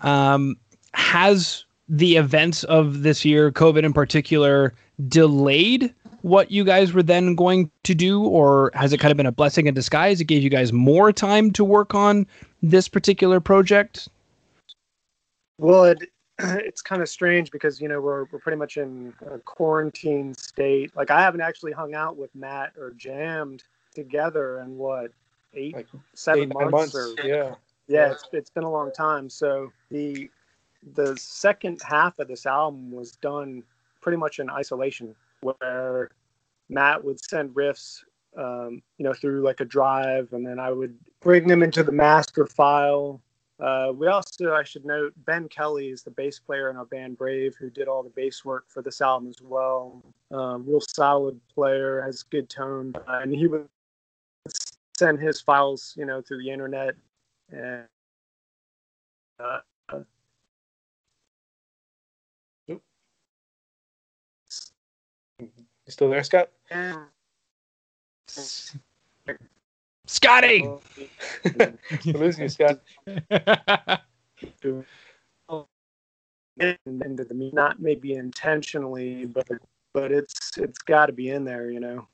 Um, 0.00 0.56
has 0.94 1.64
the 1.88 2.16
events 2.16 2.64
of 2.64 3.02
this 3.02 3.24
year, 3.24 3.50
COVID 3.50 3.84
in 3.84 3.92
particular, 3.92 4.74
delayed 5.08 5.94
what 6.22 6.50
you 6.50 6.64
guys 6.64 6.92
were 6.92 7.02
then 7.02 7.34
going 7.34 7.70
to 7.84 7.94
do, 7.94 8.22
or 8.24 8.70
has 8.74 8.92
it 8.92 8.98
kind 8.98 9.10
of 9.10 9.16
been 9.16 9.26
a 9.26 9.32
blessing 9.32 9.66
in 9.66 9.74
disguise? 9.74 10.20
It 10.20 10.24
gave 10.24 10.42
you 10.42 10.50
guys 10.50 10.72
more 10.72 11.12
time 11.12 11.50
to 11.52 11.64
work 11.64 11.94
on 11.94 12.26
this 12.62 12.88
particular 12.88 13.40
project. 13.40 14.08
Well, 15.58 15.84
it, 15.84 15.98
it's 16.38 16.82
kind 16.82 17.02
of 17.02 17.08
strange 17.08 17.50
because 17.50 17.80
you 17.80 17.88
know 17.88 18.00
we're 18.00 18.24
we're 18.24 18.38
pretty 18.38 18.58
much 18.58 18.76
in 18.76 19.14
a 19.30 19.38
quarantine 19.38 20.34
state. 20.34 20.94
Like 20.96 21.10
I 21.10 21.20
haven't 21.20 21.40
actually 21.40 21.72
hung 21.72 21.94
out 21.94 22.16
with 22.16 22.34
Matt 22.34 22.72
or 22.78 22.92
jammed 22.96 23.64
together 23.94 24.60
in 24.60 24.76
what 24.76 25.12
eight, 25.54 25.74
like 25.74 25.86
seven 26.14 26.44
eight, 26.44 26.52
months, 26.52 26.72
months, 26.72 26.94
or 26.94 27.14
yeah, 27.24 27.54
yeah. 27.86 28.12
It's 28.12 28.24
it's 28.32 28.50
been 28.50 28.64
a 28.64 28.70
long 28.70 28.92
time. 28.92 29.30
So 29.30 29.72
the 29.90 30.30
the 30.94 31.16
second 31.16 31.80
half 31.82 32.18
of 32.18 32.28
this 32.28 32.46
album 32.46 32.90
was 32.90 33.12
done 33.12 33.62
pretty 34.00 34.16
much 34.16 34.38
in 34.38 34.48
isolation 34.48 35.14
where 35.40 36.10
Matt 36.68 37.02
would 37.02 37.22
send 37.22 37.50
riffs, 37.50 38.02
um, 38.36 38.82
you 38.98 39.04
know, 39.04 39.12
through 39.12 39.42
like 39.42 39.60
a 39.60 39.64
drive, 39.64 40.32
and 40.32 40.46
then 40.46 40.58
I 40.58 40.70
would 40.70 40.96
bring 41.20 41.48
them 41.48 41.62
into 41.62 41.82
the 41.82 41.92
master 41.92 42.46
file. 42.46 43.20
Uh, 43.60 43.92
we 43.92 44.06
also, 44.06 44.54
I 44.54 44.62
should 44.62 44.84
note, 44.84 45.12
Ben 45.24 45.48
Kelly 45.48 45.88
is 45.88 46.02
the 46.02 46.12
bass 46.12 46.38
player 46.38 46.70
in 46.70 46.76
our 46.76 46.84
band 46.84 47.18
Brave, 47.18 47.56
who 47.58 47.70
did 47.70 47.88
all 47.88 48.04
the 48.04 48.10
bass 48.10 48.44
work 48.44 48.66
for 48.68 48.82
this 48.82 49.00
album 49.00 49.28
as 49.28 49.42
well. 49.42 50.00
Um, 50.30 50.64
real 50.64 50.80
solid 50.80 51.40
player, 51.52 52.00
has 52.02 52.22
good 52.22 52.48
tone, 52.48 52.94
uh, 53.08 53.20
and 53.22 53.34
he 53.34 53.48
would 53.48 53.68
send 54.96 55.18
his 55.18 55.40
files, 55.40 55.94
you 55.96 56.06
know, 56.06 56.20
through 56.20 56.38
the 56.38 56.50
internet. 56.50 56.94
And 57.50 57.84
uh, 59.40 59.58
You 65.88 65.92
still 65.92 66.10
there, 66.10 66.22
Scott? 66.22 66.50
Scotty! 70.04 70.62
We're 71.56 71.78
losing 72.12 72.42
you, 72.42 72.48
Scott. 72.50 72.80
into 74.50 74.84
the 77.24 77.50
not 77.54 77.80
maybe 77.80 78.12
intentionally, 78.12 79.24
but 79.24 79.48
but 79.94 80.12
it's 80.12 80.58
it's 80.58 80.78
got 80.80 81.06
to 81.06 81.12
be 81.14 81.30
in 81.30 81.44
there, 81.44 81.70
you 81.70 81.80
know. 81.80 82.06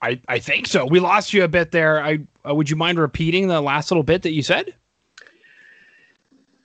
I 0.00 0.20
I 0.28 0.38
think 0.38 0.68
so. 0.68 0.86
We 0.86 1.00
lost 1.00 1.32
you 1.32 1.42
a 1.42 1.48
bit 1.48 1.72
there. 1.72 2.00
I 2.00 2.20
uh, 2.48 2.54
would 2.54 2.70
you 2.70 2.76
mind 2.76 3.00
repeating 3.00 3.48
the 3.48 3.60
last 3.60 3.90
little 3.90 4.04
bit 4.04 4.22
that 4.22 4.34
you 4.34 4.44
said? 4.44 4.72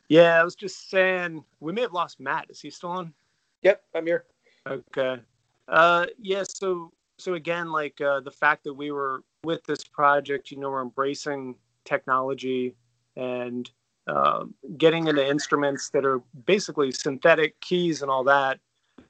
Yeah, 0.09 0.39
I 0.39 0.43
was 0.43 0.53
just 0.53 0.91
saying 0.91 1.43
we 1.59 1.73
may 1.73 1.81
have 1.81 1.93
lost 1.93 2.19
Matt. 2.19 2.45
Is 2.51 2.61
he 2.61 2.69
still 2.69 2.91
on? 2.91 3.15
Yep, 3.63 3.81
I'm 3.95 4.05
here. 4.05 4.25
Okay. 4.67 5.19
Uh, 5.67 6.05
yeah. 6.19 6.43
So 6.47 6.91
so 7.17 7.33
again, 7.33 7.71
like 7.71 7.99
uh, 8.01 8.19
the 8.19 8.31
fact 8.31 8.63
that 8.65 8.73
we 8.73 8.91
were 8.91 9.23
with 9.43 9.63
this 9.63 9.83
project, 9.83 10.51
you 10.51 10.57
know, 10.57 10.69
we're 10.69 10.81
embracing 10.81 11.55
technology 11.85 12.75
and 13.15 13.69
uh, 14.07 14.45
getting 14.77 15.07
into 15.07 15.25
instruments 15.25 15.89
that 15.91 16.05
are 16.05 16.21
basically 16.45 16.91
synthetic 16.91 17.59
keys 17.61 18.01
and 18.01 18.11
all 18.11 18.23
that 18.23 18.59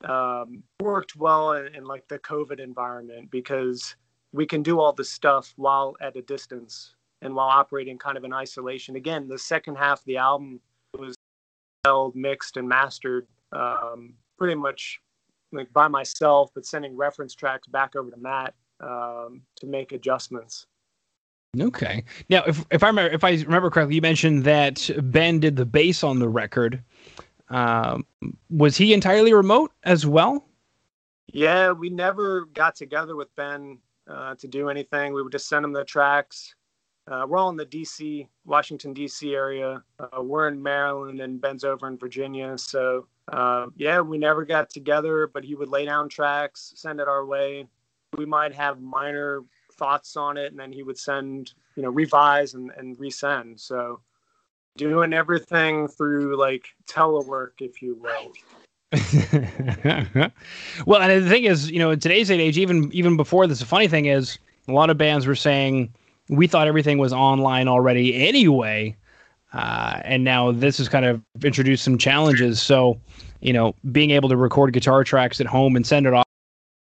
um, 0.03 0.63
worked 0.81 1.15
well 1.15 1.53
in, 1.53 1.73
in 1.75 1.85
like 1.85 2.07
the 2.07 2.19
COVID 2.19 2.59
environment 2.59 3.29
because 3.31 3.95
we 4.31 4.45
can 4.45 4.61
do 4.61 4.79
all 4.79 4.93
this 4.93 5.09
stuff 5.09 5.53
while 5.55 5.95
at 6.01 6.15
a 6.15 6.21
distance 6.21 6.95
and 7.21 7.33
while 7.33 7.47
operating 7.47 7.97
kind 7.97 8.17
of 8.17 8.23
in 8.23 8.33
isolation. 8.33 8.95
Again, 8.95 9.27
the 9.27 9.37
second 9.37 9.75
half 9.75 9.99
of 9.99 10.05
the 10.05 10.17
album 10.17 10.59
was 10.97 11.15
held, 11.83 12.15
mixed, 12.15 12.57
and 12.57 12.67
mastered 12.67 13.27
um, 13.51 14.13
pretty 14.37 14.55
much 14.55 14.99
like 15.51 15.71
by 15.73 15.87
myself, 15.87 16.51
but 16.53 16.65
sending 16.65 16.95
reference 16.95 17.33
tracks 17.33 17.67
back 17.67 17.95
over 17.95 18.11
to 18.11 18.17
Matt 18.17 18.53
um, 18.79 19.41
to 19.57 19.67
make 19.67 19.91
adjustments. 19.91 20.67
Okay. 21.59 22.03
Now, 22.29 22.43
if 22.45 22.65
if 22.71 22.83
I 22.83 22.87
remember 22.87 23.13
if 23.13 23.23
I 23.23 23.31
remember 23.31 23.69
correctly, 23.69 23.95
you 23.95 24.01
mentioned 24.01 24.43
that 24.43 24.89
Ben 25.03 25.39
did 25.39 25.55
the 25.55 25.65
bass 25.65 26.03
on 26.03 26.19
the 26.19 26.29
record. 26.29 26.83
Um, 27.49 28.05
was 28.49 28.75
he 28.75 28.93
entirely 28.93 29.33
remote 29.33 29.71
as 29.83 30.05
well? 30.05 30.47
Yeah, 31.31 31.71
we 31.71 31.89
never 31.89 32.45
got 32.45 32.75
together 32.75 33.15
with 33.15 33.33
Ben 33.35 33.77
uh, 34.09 34.35
to 34.35 34.47
do 34.47 34.69
anything. 34.69 35.13
We 35.13 35.21
would 35.21 35.31
just 35.31 35.47
send 35.47 35.63
him 35.63 35.73
the 35.73 35.83
tracks. 35.83 36.55
Uh, 37.07 37.25
we're 37.27 37.37
all 37.37 37.49
in 37.49 37.55
the 37.55 37.65
D.C., 37.65 38.27
Washington 38.45 38.93
D.C. 38.93 39.33
area. 39.33 39.83
Uh, 39.99 40.23
we're 40.23 40.47
in 40.47 40.61
Maryland, 40.61 41.19
and 41.21 41.39
Ben's 41.39 41.63
over 41.63 41.87
in 41.87 41.97
Virginia. 41.97 42.57
So 42.57 43.07
uh, 43.31 43.67
yeah, 43.75 44.01
we 44.01 44.17
never 44.17 44.45
got 44.45 44.69
together, 44.69 45.27
but 45.27 45.43
he 45.43 45.55
would 45.55 45.69
lay 45.69 45.85
down 45.85 46.09
tracks, 46.09 46.73
send 46.75 46.99
it 46.99 47.07
our 47.07 47.25
way. 47.25 47.67
We 48.17 48.25
might 48.25 48.53
have 48.53 48.81
minor 48.81 49.41
thoughts 49.73 50.15
on 50.15 50.37
it, 50.37 50.51
and 50.51 50.59
then 50.59 50.71
he 50.71 50.83
would 50.83 50.97
send, 50.97 51.53
you 51.75 51.83
know, 51.83 51.89
revise 51.89 52.53
and, 52.53 52.71
and 52.77 52.97
resend. 52.97 53.59
So 53.59 53.99
doing 54.77 55.13
everything 55.13 55.87
through 55.87 56.37
like 56.37 56.67
telework, 56.87 57.61
if 57.61 57.81
you 57.81 57.95
will. 57.95 58.31
well, 60.85 61.01
and 61.01 61.23
the 61.23 61.29
thing 61.29 61.45
is, 61.45 61.71
you 61.71 61.79
know, 61.79 61.91
in 61.91 61.99
today's 61.99 62.31
age, 62.31 62.57
even 62.57 62.91
even 62.93 63.17
before 63.17 63.47
this, 63.47 63.59
the 63.59 63.65
funny 63.65 63.87
thing 63.87 64.05
is, 64.05 64.37
a 64.67 64.71
lot 64.71 64.89
of 64.89 64.97
bands 64.97 65.25
were 65.25 65.35
saying 65.35 65.93
we 66.29 66.47
thought 66.47 66.67
everything 66.67 66.97
was 66.97 67.13
online 67.13 67.67
already 67.67 68.27
anyway, 68.27 68.95
uh, 69.53 70.01
and 70.03 70.23
now 70.23 70.51
this 70.51 70.77
has 70.77 70.89
kind 70.89 71.05
of 71.05 71.21
introduced 71.43 71.83
some 71.83 71.97
challenges. 71.97 72.61
So, 72.61 72.99
you 73.41 73.53
know, 73.53 73.75
being 73.91 74.11
able 74.11 74.29
to 74.29 74.37
record 74.37 74.73
guitar 74.73 75.03
tracks 75.03 75.39
at 75.39 75.47
home 75.47 75.75
and 75.75 75.85
send 75.85 76.07
it 76.07 76.13
off 76.13 76.25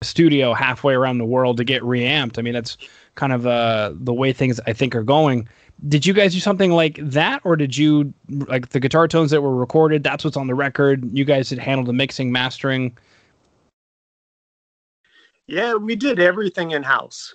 to 0.00 0.08
studio 0.08 0.54
halfway 0.54 0.94
around 0.94 1.18
the 1.18 1.24
world 1.24 1.56
to 1.58 1.64
get 1.64 1.82
reamped. 1.84 2.38
I 2.38 2.42
mean, 2.42 2.54
that's 2.54 2.76
kind 3.14 3.32
of 3.32 3.46
uh, 3.46 3.92
the 3.94 4.14
way 4.14 4.32
things 4.32 4.60
I 4.66 4.72
think 4.72 4.94
are 4.94 5.02
going. 5.02 5.48
Did 5.88 6.06
you 6.06 6.14
guys 6.14 6.32
do 6.32 6.40
something 6.40 6.72
like 6.72 6.98
that, 7.02 7.40
or 7.44 7.56
did 7.56 7.76
you 7.76 8.14
like 8.28 8.70
the 8.70 8.80
guitar 8.80 9.08
tones 9.08 9.30
that 9.32 9.42
were 9.42 9.54
recorded? 9.54 10.02
That's 10.02 10.24
what's 10.24 10.36
on 10.36 10.46
the 10.46 10.54
record. 10.54 11.04
You 11.12 11.24
guys 11.24 11.50
had 11.50 11.58
handled 11.58 11.88
the 11.88 11.92
mixing, 11.92 12.32
mastering. 12.32 12.96
Yeah, 15.46 15.74
we 15.74 15.94
did 15.96 16.20
everything 16.20 16.70
in 16.70 16.82
house. 16.82 17.34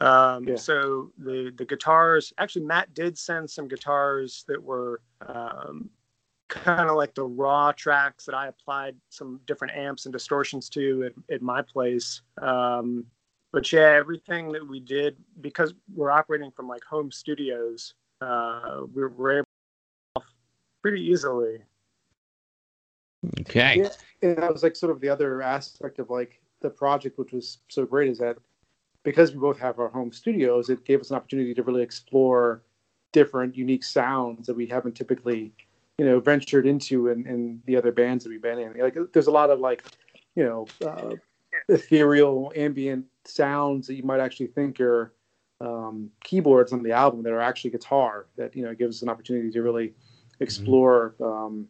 Um, 0.00 0.44
Yeah. 0.44 0.56
So 0.56 1.10
the 1.18 1.52
the 1.56 1.64
guitars, 1.64 2.32
actually, 2.38 2.64
Matt 2.64 2.94
did 2.94 3.18
send 3.18 3.50
some 3.50 3.68
guitars 3.68 4.44
that 4.48 4.62
were 4.62 5.00
um, 5.26 5.90
kind 6.48 6.88
of 6.88 6.96
like 6.96 7.14
the 7.14 7.24
raw 7.24 7.72
tracks 7.72 8.24
that 8.24 8.34
I 8.34 8.48
applied 8.48 8.96
some 9.10 9.40
different 9.46 9.74
amps 9.76 10.06
and 10.06 10.12
distortions 10.12 10.68
to 10.70 11.04
at, 11.04 11.34
at 11.34 11.42
my 11.42 11.62
place. 11.62 12.22
Um, 12.40 13.04
but 13.52 13.70
yeah, 13.72 13.92
everything 13.92 14.52
that 14.52 14.66
we 14.66 14.80
did 14.80 15.16
because 15.40 15.74
we're 15.94 16.10
operating 16.10 16.50
from 16.50 16.68
like 16.68 16.84
home 16.84 17.10
studios, 17.10 17.94
uh, 18.20 18.82
we 18.94 19.06
were 19.06 19.38
able 19.38 19.46
to 20.16 20.22
pretty 20.82 21.02
easily. 21.02 21.58
Okay. 23.40 23.80
Yeah. 23.80 23.88
and 24.22 24.36
that 24.38 24.52
was 24.52 24.62
like 24.62 24.76
sort 24.76 24.92
of 24.92 25.00
the 25.00 25.08
other 25.08 25.42
aspect 25.42 25.98
of 25.98 26.08
like 26.08 26.40
the 26.60 26.70
project 26.70 27.18
which 27.18 27.32
was 27.32 27.58
so 27.68 27.84
great 27.84 28.08
is 28.08 28.18
that 28.18 28.36
because 29.04 29.32
we 29.32 29.38
both 29.38 29.58
have 29.58 29.78
our 29.78 29.88
home 29.88 30.12
studios 30.12 30.70
it 30.70 30.84
gave 30.84 31.00
us 31.00 31.10
an 31.10 31.16
opportunity 31.16 31.54
to 31.54 31.62
really 31.62 31.82
explore 31.82 32.62
different 33.12 33.56
unique 33.56 33.84
sounds 33.84 34.46
that 34.46 34.56
we 34.56 34.66
haven't 34.66 34.94
typically 34.94 35.52
you 35.98 36.04
know 36.04 36.20
ventured 36.20 36.66
into 36.66 37.08
in, 37.08 37.26
in 37.26 37.60
the 37.66 37.76
other 37.76 37.92
bands 37.92 38.24
that 38.24 38.30
we've 38.30 38.42
been 38.42 38.58
in. 38.58 38.78
Like 38.78 38.96
there's 39.12 39.26
a 39.26 39.32
lot 39.32 39.50
of 39.50 39.58
like 39.60 39.84
you 40.36 40.44
know 40.44 40.66
uh, 40.86 41.16
ethereal 41.68 42.52
ambient 42.56 43.04
sounds 43.24 43.86
that 43.88 43.94
you 43.94 44.04
might 44.04 44.20
actually 44.20 44.46
think 44.46 44.80
are 44.80 45.12
um, 45.60 46.10
keyboards 46.22 46.72
on 46.72 46.82
the 46.82 46.92
album 46.92 47.22
that 47.24 47.32
are 47.32 47.40
actually 47.40 47.70
guitar 47.70 48.26
that 48.36 48.54
you 48.54 48.62
know 48.62 48.74
gives 48.74 48.98
us 48.98 49.02
an 49.02 49.08
opportunity 49.08 49.50
to 49.50 49.62
really 49.62 49.92
explore 50.40 51.16
um, 51.20 51.66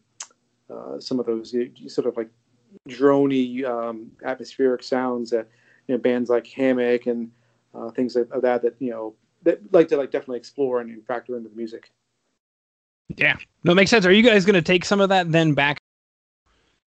uh, 0.71 1.01
some 1.01 1.19
of 1.19 1.25
those 1.25 1.55
sort 1.87 2.07
of 2.07 2.17
like 2.17 2.29
drony 2.87 3.64
um, 3.64 4.11
atmospheric 4.25 4.83
sounds 4.83 5.31
that 5.31 5.49
you 5.88 5.94
know 5.94 5.98
bands 5.98 6.31
like 6.31 6.46
Hammock 6.46 7.07
and 7.07 7.31
uh, 7.74 7.90
things 7.90 8.14
of, 8.14 8.31
of 8.31 8.42
that 8.42 8.62
that 8.62 8.77
you 8.79 8.90
know 8.90 9.14
that 9.42 9.61
like 9.72 9.88
to 9.88 9.96
like 9.96 10.11
definitely 10.11 10.38
explore 10.38 10.81
and, 10.81 10.90
and 10.90 11.05
factor 11.07 11.37
into 11.37 11.48
the 11.48 11.57
music. 11.57 11.90
Yeah. 13.16 13.37
No, 13.64 13.72
it 13.72 13.77
makes 13.77 13.90
sense. 13.90 14.05
Are 14.07 14.12
you 14.12 14.22
guys 14.22 14.44
going 14.44 14.55
to 14.55 14.62
take 14.62 14.85
some 14.85 15.01
of 15.01 15.09
that 15.09 15.33
then 15.33 15.55
back 15.55 15.79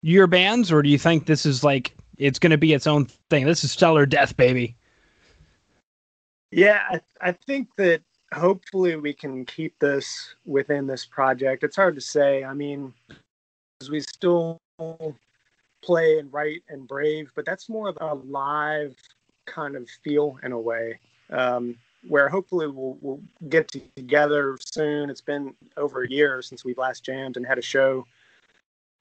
your 0.03 0.27
bands, 0.27 0.71
or 0.71 0.83
do 0.83 0.89
you 0.89 0.99
think 0.99 1.27
this 1.27 1.45
is 1.45 1.65
like 1.65 1.95
it's 2.19 2.39
going 2.39 2.51
to 2.51 2.59
be 2.59 2.73
its 2.73 2.87
own 2.87 3.07
thing? 3.31 3.47
This 3.47 3.65
is 3.65 3.73
stellar 3.73 4.07
death, 4.07 4.37
baby. 4.37 4.77
Yeah, 6.51 6.83
I, 6.89 7.01
I 7.21 7.33
think 7.33 7.69
that 7.79 8.03
hopefully 8.33 8.97
we 8.97 9.13
can 9.13 9.45
keep 9.45 9.77
this 9.81 10.35
within 10.45 10.87
this 10.87 11.05
project. 11.05 11.65
It's 11.65 11.77
hard 11.77 11.97
to 11.97 12.01
say. 12.01 12.45
I 12.45 12.55
mean, 12.55 12.93
'cause 13.09 13.91
we 13.91 14.01
still 14.01 14.59
play 15.85 16.19
and 16.19 16.33
write 16.33 16.63
and 16.69 16.89
brave, 16.89 17.31
but 17.35 17.45
that's 17.45 17.69
more 17.69 17.89
of 17.89 17.99
a 18.01 18.15
live 18.15 18.95
kind 19.47 19.77
of 19.77 19.89
feel 20.03 20.39
in 20.43 20.53
a 20.53 20.61
way. 20.61 20.99
Um, 21.31 21.77
where 22.07 22.29
hopefully 22.29 22.67
we'll, 22.67 22.99
we'll 23.01 23.23
get 23.49 23.69
together 23.97 24.59
soon. 24.61 25.09
It's 25.09 25.23
been 25.23 25.55
over 25.77 26.03
a 26.03 26.11
year 26.11 26.43
since 26.43 26.65
we've 26.65 26.79
last 26.79 27.05
jammed 27.05 27.37
and 27.37 27.47
had 27.47 27.59
a 27.59 27.63
show. 27.63 28.07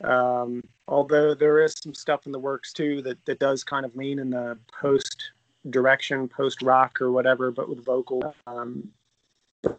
Um, 0.04 0.63
although 0.88 1.34
there 1.34 1.63
is 1.63 1.76
some 1.82 1.93
stuff 1.93 2.26
in 2.26 2.32
the 2.32 2.39
works 2.39 2.74
too 2.74 3.02
that, 3.04 3.24
that 3.26 3.39
does 3.39 3.63
kind 3.63 3.86
of 3.86 3.96
lean 3.96 4.19
in 4.19 4.30
the 4.30 4.58
post 4.80 5.32
direction, 5.69 6.28
post 6.28 6.62
rock 6.62 7.02
or 7.02 7.12
whatever, 7.12 7.52
but 7.52 7.69
with 7.69 7.84
vocal. 7.84 8.34
Um, 8.48 8.89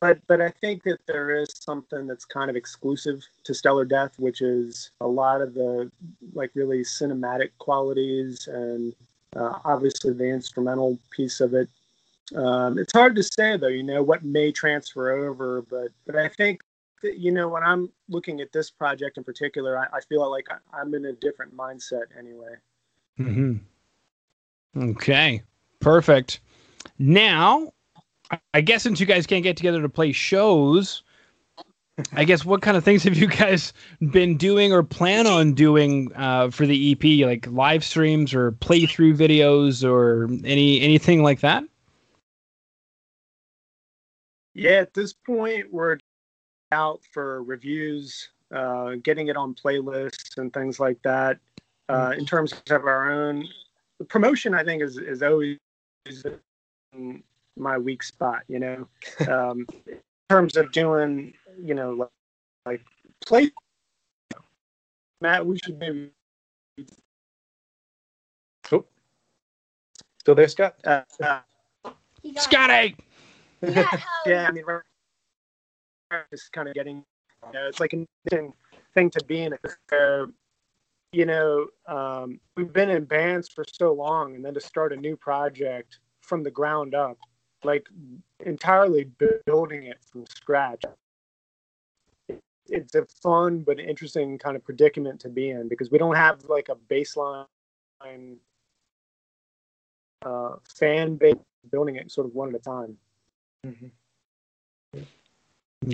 but 0.01 0.19
but 0.27 0.41
I 0.41 0.49
think 0.49 0.83
that 0.85 0.99
there 1.07 1.31
is 1.31 1.53
something 1.55 2.07
that's 2.07 2.25
kind 2.25 2.49
of 2.49 2.57
exclusive 2.57 3.23
to 3.45 3.55
Stellar 3.55 3.85
Death, 3.85 4.19
which 4.19 4.41
is 4.41 4.91
a 5.01 5.07
lot 5.07 5.43
of 5.43 5.55
the 5.55 5.91
like 6.33 6.51
really 6.55 6.81
cinematic 6.81 7.51
qualities 7.59 8.49
and 8.49 8.95
uh, 9.37 9.59
obviously 9.65 10.13
the 10.15 10.25
instrumental 10.29 10.99
piece 11.11 11.41
of 11.41 11.55
it. 11.55 11.69
Um, 12.35 12.79
it's 12.79 12.93
hard 12.93 13.15
to 13.17 13.23
say 13.23 13.57
though, 13.59 13.69
you 13.69 13.83
know, 13.83 14.03
what 14.03 14.25
may 14.25 14.51
transfer 14.53 15.11
over, 15.11 15.63
but 15.63 15.89
but 16.07 16.17
I 16.17 16.29
think 16.29 16.63
that, 17.03 17.19
you 17.19 17.31
know 17.31 17.49
when 17.49 17.63
I'm 17.63 17.91
looking 18.09 18.41
at 18.41 18.53
this 18.53 18.71
project 18.71 19.19
in 19.19 19.25
particular, 19.25 19.79
I, 19.79 19.99
I 19.99 20.01
feel 20.09 20.29
like 20.31 20.47
I, 20.51 20.57
I'm 20.79 20.95
in 20.95 21.05
a 21.05 21.13
different 21.13 21.55
mindset 21.55 22.05
anyway. 22.19 22.55
hmm 23.19 23.57
Okay. 24.77 25.43
Perfect. 25.81 26.41
Now, 26.99 27.74
I- 28.53 28.61
guess 28.61 28.83
since 28.83 29.01
you 29.01 29.07
guys 29.07 29.27
can't 29.27 29.43
get 29.43 29.57
together 29.57 29.83
to 29.83 29.89
play 29.89 30.13
shows, 30.13 31.03
I 32.13 32.25
guess 32.25 32.45
what 32.45 32.63
kind 32.63 32.77
of 32.77 32.85
things 32.85 33.05
have 33.05 33.17
you 33.17 33.29
guys 33.29 33.73
been 34.11 34.37
doing 34.37 34.73
or 34.73 34.83
plan 34.83 35.27
on 35.27 35.55
doing 35.55 36.13
uh, 36.17 36.51
for 36.51 36.67
the 36.67 36.93
EP, 36.93 37.27
like 37.27 37.47
live 37.51 37.85
streams 37.85 38.35
or 38.35 38.53
playthrough 38.53 39.17
videos 39.17 39.89
or 39.89 40.25
any 40.45 40.81
anything 40.81 41.23
like 41.23 41.41
that? 41.41 41.65
Yeah, 44.55 44.73
at 44.73 44.95
this 44.95 45.13
point, 45.13 45.73
we're 45.73 45.99
out 46.71 47.01
for 47.13 47.43
reviews, 47.43 48.31
uh, 48.53 48.95
getting 49.03 49.29
it 49.29 49.37
on 49.37 49.55
playlists 49.55 50.39
and 50.39 50.53
things 50.53 50.79
like 50.79 51.01
that. 51.03 51.39
Uh, 51.89 52.15
in 52.17 52.25
terms 52.25 52.55
of 52.71 52.85
our 52.85 53.13
own 53.13 53.47
the 53.99 54.05
promotion, 54.05 54.55
I 54.55 54.65
think 54.65 54.83
is 54.83 54.97
is 54.97 55.23
always 55.23 55.59
my 57.57 57.79
weak 57.79 58.03
spot. 58.03 58.43
You 58.49 58.59
know, 58.61 58.89
um, 59.29 59.67
in 59.87 59.99
terms 60.29 60.57
of 60.57 60.73
doing, 60.73 61.35
you 61.63 61.75
know, 61.75 61.93
like, 61.93 62.11
like 62.67 62.83
play. 63.25 63.51
Matt, 65.21 65.47
we 65.47 65.59
should 65.59 65.79
maybe. 65.79 66.11
Oh, 68.73 68.85
still 70.19 70.35
there, 70.35 70.49
Scott? 70.49 70.77
Uh, 70.85 71.03
uh, 71.23 71.41
Scotty! 72.37 72.97
he 73.61 73.73
got 73.73 73.87
held. 73.91 74.03
yeah, 74.27 74.49
I 74.49 74.53
mean, 74.53 74.65
we're 74.67 74.83
just 76.31 76.53
kind 76.53 76.69
of 76.69 76.75
getting, 76.75 76.97
you 77.47 77.53
know, 77.53 77.67
it's 77.67 77.81
like 77.81 77.93
an 77.93 78.07
interesting 78.27 78.53
thing 78.95 79.11
to 79.11 79.25
be 79.25 79.43
in 79.43 79.53
it. 79.53 79.61
Where, 79.89 80.27
you 81.13 81.27
know, 81.27 81.67
um, 81.89 82.41
we've 82.57 82.73
been 82.73 82.91
in 82.91 83.05
bands 83.05 83.49
for 83.49 83.65
so 83.73 83.93
long, 83.93 84.35
and 84.35 84.45
then 84.45 84.55
to 84.55 84.61
start 84.61 84.93
a 84.93 84.97
new 84.97 85.17
project 85.17 85.99
from 86.21 86.43
the 86.43 86.51
ground 86.51 86.95
up, 86.95 87.19
like 87.65 87.89
entirely 88.45 89.11
building 89.47 89.85
it 89.85 89.99
from 90.11 90.25
scratch. 90.27 90.83
It's 92.69 92.95
a 92.95 93.05
fun 93.23 93.61
but 93.61 93.79
interesting 93.79 94.39
kind 94.39 94.57
of 94.57 94.65
predicament 94.65 95.21
to 95.21 95.29
be 95.29 95.51
in 95.51 95.69
because 95.69 95.91
we 95.91 95.99
don't 95.99 96.17
have 96.17 96.45
like 96.45 96.69
a 96.71 96.77
baseline 96.77 97.47
uh, 100.25 100.57
fan 100.63 101.17
base 101.17 101.35
building 101.71 101.97
it 101.97 102.11
sort 102.11 102.27
of 102.27 102.35
one 102.35 102.49
at 102.49 102.55
a 102.55 102.59
time. 102.59 102.97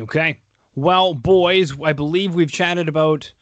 Okay. 0.01 0.39
Well, 0.77 1.15
boys, 1.15 1.81
I 1.81 1.93
believe 1.93 2.35
we've 2.35 2.51
chatted 2.51 2.89
about 2.89 3.33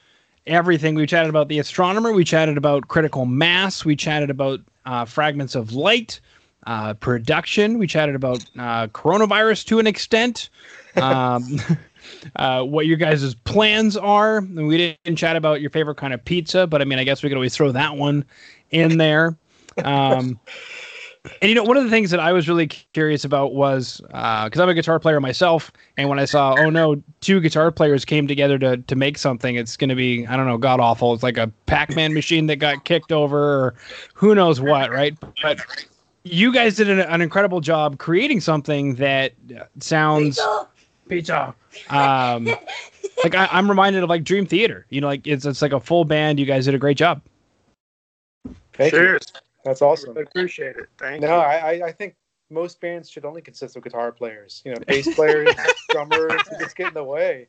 everything. 0.46 0.94
We 0.94 1.06
chatted 1.06 1.28
about 1.28 1.48
the 1.48 1.58
astronomer. 1.58 2.12
We 2.12 2.24
chatted 2.24 2.56
about 2.56 2.88
critical 2.88 3.26
mass. 3.26 3.84
We 3.84 3.96
chatted 3.96 4.30
about 4.30 4.60
uh, 4.86 5.04
fragments 5.04 5.54
of 5.54 5.72
light, 5.72 6.20
uh, 6.66 6.94
production. 6.94 7.78
We 7.78 7.86
chatted 7.86 8.14
about 8.14 8.44
uh, 8.58 8.88
coronavirus 8.88 9.66
to 9.66 9.78
an 9.78 9.86
extent. 9.86 10.50
Um, 10.96 11.60
uh, 12.36 12.62
what 12.62 12.86
your 12.86 12.96
guys' 12.96 13.34
plans 13.34 13.96
are. 13.96 14.38
And 14.38 14.66
we 14.66 14.76
didn't 14.76 15.16
chat 15.16 15.36
about 15.36 15.60
your 15.60 15.70
favorite 15.70 15.96
kind 15.96 16.14
of 16.14 16.24
pizza, 16.24 16.66
but 16.66 16.80
I 16.80 16.84
mean, 16.84 16.98
I 16.98 17.04
guess 17.04 17.22
we 17.22 17.28
could 17.28 17.36
always 17.36 17.54
throw 17.54 17.72
that 17.72 17.96
one 17.96 18.24
in 18.70 18.98
there. 18.98 19.36
Um, 19.84 20.38
and 21.42 21.48
you 21.48 21.54
know, 21.54 21.64
one 21.64 21.76
of 21.76 21.84
the 21.84 21.90
things 21.90 22.10
that 22.10 22.20
I 22.20 22.32
was 22.32 22.48
really 22.48 22.66
curious 22.66 23.24
about 23.24 23.54
was 23.54 24.00
because 24.00 24.58
I'm 24.58 24.68
a 24.68 24.74
guitar 24.74 24.98
player 24.98 25.20
myself, 25.20 25.72
and 25.96 26.08
when 26.08 26.18
I 26.18 26.24
saw, 26.24 26.54
oh 26.58 26.70
no, 26.70 27.02
two 27.20 27.40
guitar 27.40 27.70
players 27.70 28.04
came 28.04 28.26
together 28.26 28.58
to 28.58 28.78
to 28.78 28.96
make 28.96 29.18
something, 29.18 29.56
it's 29.56 29.76
going 29.76 29.90
to 29.90 29.96
be 29.96 30.26
I 30.26 30.36
don't 30.36 30.46
know, 30.46 30.58
god 30.58 30.80
awful. 30.80 31.12
It's 31.14 31.22
like 31.22 31.38
a 31.38 31.48
Pac-Man 31.66 32.14
machine 32.14 32.46
that 32.46 32.56
got 32.56 32.84
kicked 32.84 33.12
over, 33.12 33.38
or 33.38 33.74
who 34.14 34.34
knows 34.34 34.60
what, 34.60 34.90
right? 34.90 35.16
But 35.42 35.60
you 36.24 36.52
guys 36.52 36.76
did 36.76 36.88
an, 36.90 37.00
an 37.00 37.20
incredible 37.20 37.60
job 37.60 37.98
creating 37.98 38.40
something 38.40 38.94
that 38.96 39.32
sounds 39.80 40.38
Pizza. 41.08 41.54
pizza. 41.70 41.96
Um, 41.96 42.44
like 43.24 43.34
I, 43.34 43.48
I'm 43.50 43.68
reminded 43.68 44.02
of 44.02 44.08
like 44.10 44.24
Dream 44.24 44.46
Theater. 44.46 44.86
You 44.90 45.00
know, 45.00 45.06
like 45.06 45.26
it's 45.26 45.44
it's 45.46 45.62
like 45.62 45.72
a 45.72 45.80
full 45.80 46.04
band. 46.04 46.38
You 46.38 46.46
guys 46.46 46.64
did 46.66 46.74
a 46.74 46.78
great 46.78 46.96
job. 46.96 47.22
Thank 48.74 48.92
you. 48.92 48.98
Cheers. 48.98 49.32
That's 49.64 49.82
awesome. 49.82 50.16
I 50.16 50.22
appreciate 50.22 50.76
it. 50.76 50.88
Thank 50.98 51.20
No, 51.22 51.28
you. 51.28 51.34
I, 51.34 51.56
I- 51.72 51.86
I 51.88 51.92
think 51.92 52.14
most 52.50 52.80
bands 52.80 53.10
should 53.10 53.24
only 53.26 53.42
consist 53.42 53.76
of 53.76 53.82
guitar 53.82 54.10
players. 54.12 54.62
You 54.64 54.72
know, 54.72 54.78
bass 54.86 55.14
players, 55.14 55.50
drummers, 55.90 56.40
it 56.50 56.58
just 56.60 56.76
get 56.76 56.88
in 56.88 56.94
the 56.94 57.04
way. 57.04 57.46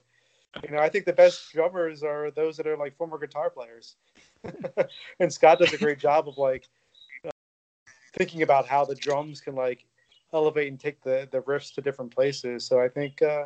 You 0.64 0.72
know, 0.76 0.80
I 0.80 0.90
think 0.90 1.06
the 1.06 1.14
best 1.14 1.54
drummers 1.54 2.04
are 2.04 2.32
those 2.32 2.58
that 2.58 2.68
are 2.68 2.76
like 2.76 2.98
former 2.98 3.18
guitar 3.20 3.50
players. 3.50 3.96
and 5.20 5.32
Scott 5.32 5.60
does 5.60 5.72
a 5.74 5.78
great 5.78 6.00
job 6.00 6.28
of 6.28 6.38
like 6.38 6.68
thinking 8.20 8.42
about 8.42 8.68
how 8.68 8.86
the 8.86 8.94
drums 8.94 9.42
can 9.42 9.56
like 9.56 9.86
elevate 10.34 10.68
and 10.68 10.80
take 10.80 11.02
the 11.02 11.28
the 11.32 11.40
riffs 11.42 11.74
to 11.74 11.82
different 11.82 12.14
places. 12.14 12.66
So 12.66 12.80
I 12.80 12.90
think, 12.90 13.22
uh, 13.22 13.46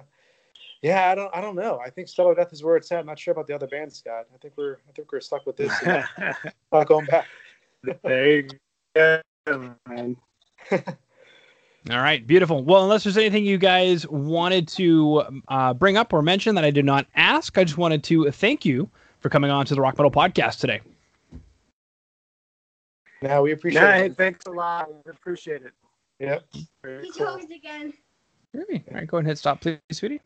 yeah, 0.81 1.09
I 1.11 1.15
don't, 1.15 1.33
I 1.33 1.39
don't 1.39 1.55
know. 1.55 1.79
I 1.79 1.89
think 1.89 2.09
Stellar 2.09 2.35
Death 2.35 2.51
is 2.51 2.63
where 2.63 2.75
it's 2.75 2.91
at. 2.91 2.99
I'm 2.99 3.05
not 3.05 3.19
sure 3.19 3.31
about 3.31 3.47
the 3.47 3.53
other 3.53 3.67
bands, 3.67 3.99
Scott. 3.99 4.25
I 4.33 4.37
think 4.39 4.55
we're, 4.57 4.77
I 4.89 4.91
think 4.93 5.11
we're 5.11 5.21
stuck 5.21 5.45
with 5.45 5.55
this. 5.55 5.71
and 5.85 6.03
not 6.73 6.87
going 6.87 7.05
back. 7.05 7.27
there 8.03 8.41
you 8.41 8.49
go, 8.95 9.21
man. 9.87 10.17
All 11.91 11.99
right, 11.99 12.25
beautiful. 12.25 12.63
Well, 12.63 12.83
unless 12.83 13.03
there's 13.03 13.17
anything 13.17 13.45
you 13.45 13.57
guys 13.57 14.07
wanted 14.07 14.69
to 14.69 15.23
uh, 15.49 15.73
bring 15.73 15.97
up 15.97 16.13
or 16.13 16.21
mention 16.21 16.55
that 16.55 16.63
I 16.63 16.71
did 16.71 16.85
not 16.85 17.05
ask, 17.15 17.57
I 17.57 17.65
just 17.65 17.77
wanted 17.77 18.03
to 18.05 18.31
thank 18.31 18.65
you 18.65 18.89
for 19.19 19.29
coming 19.29 19.51
on 19.51 19.65
to 19.65 19.75
the 19.75 19.81
Rock 19.81 19.97
Metal 19.97 20.09
Podcast 20.09 20.59
today. 20.59 20.81
Now 23.23 23.41
we 23.41 23.53
appreciate 23.53 23.81
Nah, 23.81 23.93
hey, 23.93 24.05
it. 24.07 24.17
thanks 24.17 24.45
a 24.47 24.51
lot. 24.51 24.89
We 25.05 25.11
appreciate 25.11 25.61
it. 25.61 25.71
Yep. 26.19 26.43
Very 26.83 27.05
He 27.05 27.11
cool. 27.13 27.25
chose 27.39 27.45
again. 27.45 27.93
All 28.53 28.61
right, 28.91 29.07
go 29.07 29.17
ahead 29.17 29.19
and 29.19 29.27
hit 29.27 29.37
stop, 29.37 29.61
please, 29.61 29.79
sweetie. 29.93 30.19